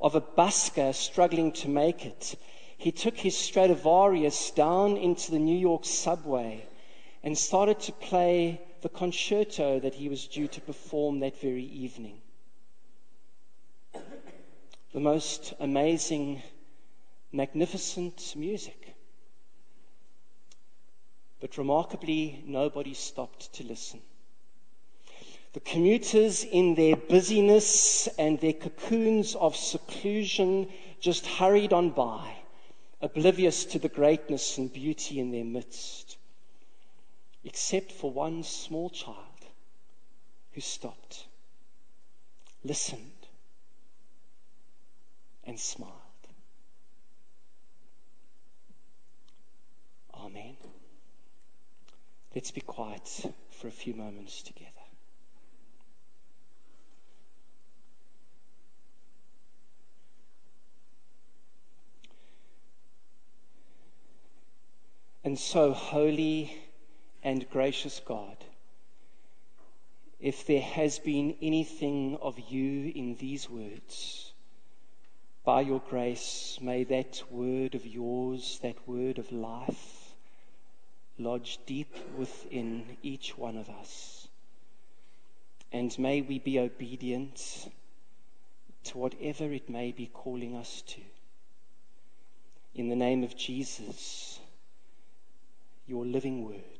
of 0.00 0.14
a 0.14 0.20
busker 0.20 0.94
struggling 0.94 1.50
to 1.50 1.68
make 1.68 2.06
it, 2.06 2.36
he 2.76 2.92
took 2.92 3.16
his 3.16 3.36
Stradivarius 3.36 4.52
down 4.52 4.96
into 4.96 5.32
the 5.32 5.40
New 5.40 5.58
York 5.58 5.84
subway 5.84 6.64
and 7.24 7.36
started 7.36 7.80
to 7.80 7.92
play 7.92 8.60
the 8.82 8.88
concerto 8.88 9.80
that 9.80 9.94
he 9.94 10.08
was 10.08 10.28
due 10.28 10.46
to 10.46 10.60
perform 10.60 11.18
that 11.18 11.40
very 11.40 11.64
evening. 11.64 12.20
The 14.98 15.04
most 15.04 15.54
amazing, 15.60 16.42
magnificent 17.30 18.34
music. 18.34 18.96
But 21.38 21.56
remarkably, 21.56 22.42
nobody 22.44 22.94
stopped 22.94 23.52
to 23.52 23.62
listen. 23.62 24.00
The 25.52 25.60
commuters, 25.60 26.42
in 26.42 26.74
their 26.74 26.96
busyness 26.96 28.08
and 28.18 28.40
their 28.40 28.54
cocoons 28.54 29.36
of 29.36 29.54
seclusion, 29.54 30.68
just 30.98 31.26
hurried 31.26 31.72
on 31.72 31.90
by, 31.90 32.34
oblivious 33.00 33.64
to 33.66 33.78
the 33.78 33.88
greatness 33.88 34.58
and 34.58 34.72
beauty 34.72 35.20
in 35.20 35.30
their 35.30 35.44
midst 35.44 36.16
except 37.44 37.92
for 37.92 38.10
one 38.10 38.42
small 38.42 38.90
child 38.90 39.46
who 40.54 40.60
stopped, 40.60 41.26
listened, 42.64 43.17
and 45.48 45.58
smiled. 45.58 45.92
Amen. 50.14 50.58
Let's 52.34 52.50
be 52.50 52.60
quiet 52.60 53.08
for 53.50 53.66
a 53.68 53.70
few 53.70 53.94
moments 53.94 54.42
together. 54.42 54.68
And 65.24 65.38
so, 65.38 65.72
holy 65.72 66.54
and 67.22 67.48
gracious 67.48 68.00
God, 68.04 68.36
if 70.20 70.46
there 70.46 70.60
has 70.60 70.98
been 70.98 71.36
anything 71.40 72.18
of 72.20 72.38
you 72.38 72.92
in 72.94 73.16
these 73.16 73.48
words, 73.48 74.34
by 75.48 75.62
your 75.62 75.80
grace, 75.88 76.58
may 76.60 76.84
that 76.84 77.22
word 77.30 77.74
of 77.74 77.86
yours, 77.86 78.58
that 78.60 78.86
word 78.86 79.16
of 79.16 79.32
life, 79.32 80.14
lodge 81.18 81.58
deep 81.64 81.96
within 82.18 82.84
each 83.02 83.38
one 83.38 83.56
of 83.56 83.70
us. 83.70 84.28
And 85.72 85.98
may 85.98 86.20
we 86.20 86.38
be 86.38 86.58
obedient 86.58 87.70
to 88.84 88.98
whatever 88.98 89.50
it 89.50 89.70
may 89.70 89.90
be 89.90 90.10
calling 90.12 90.54
us 90.54 90.82
to. 90.82 91.00
In 92.74 92.90
the 92.90 92.96
name 92.96 93.24
of 93.24 93.34
Jesus, 93.34 94.40
your 95.86 96.04
living 96.04 96.44
word. 96.44 96.77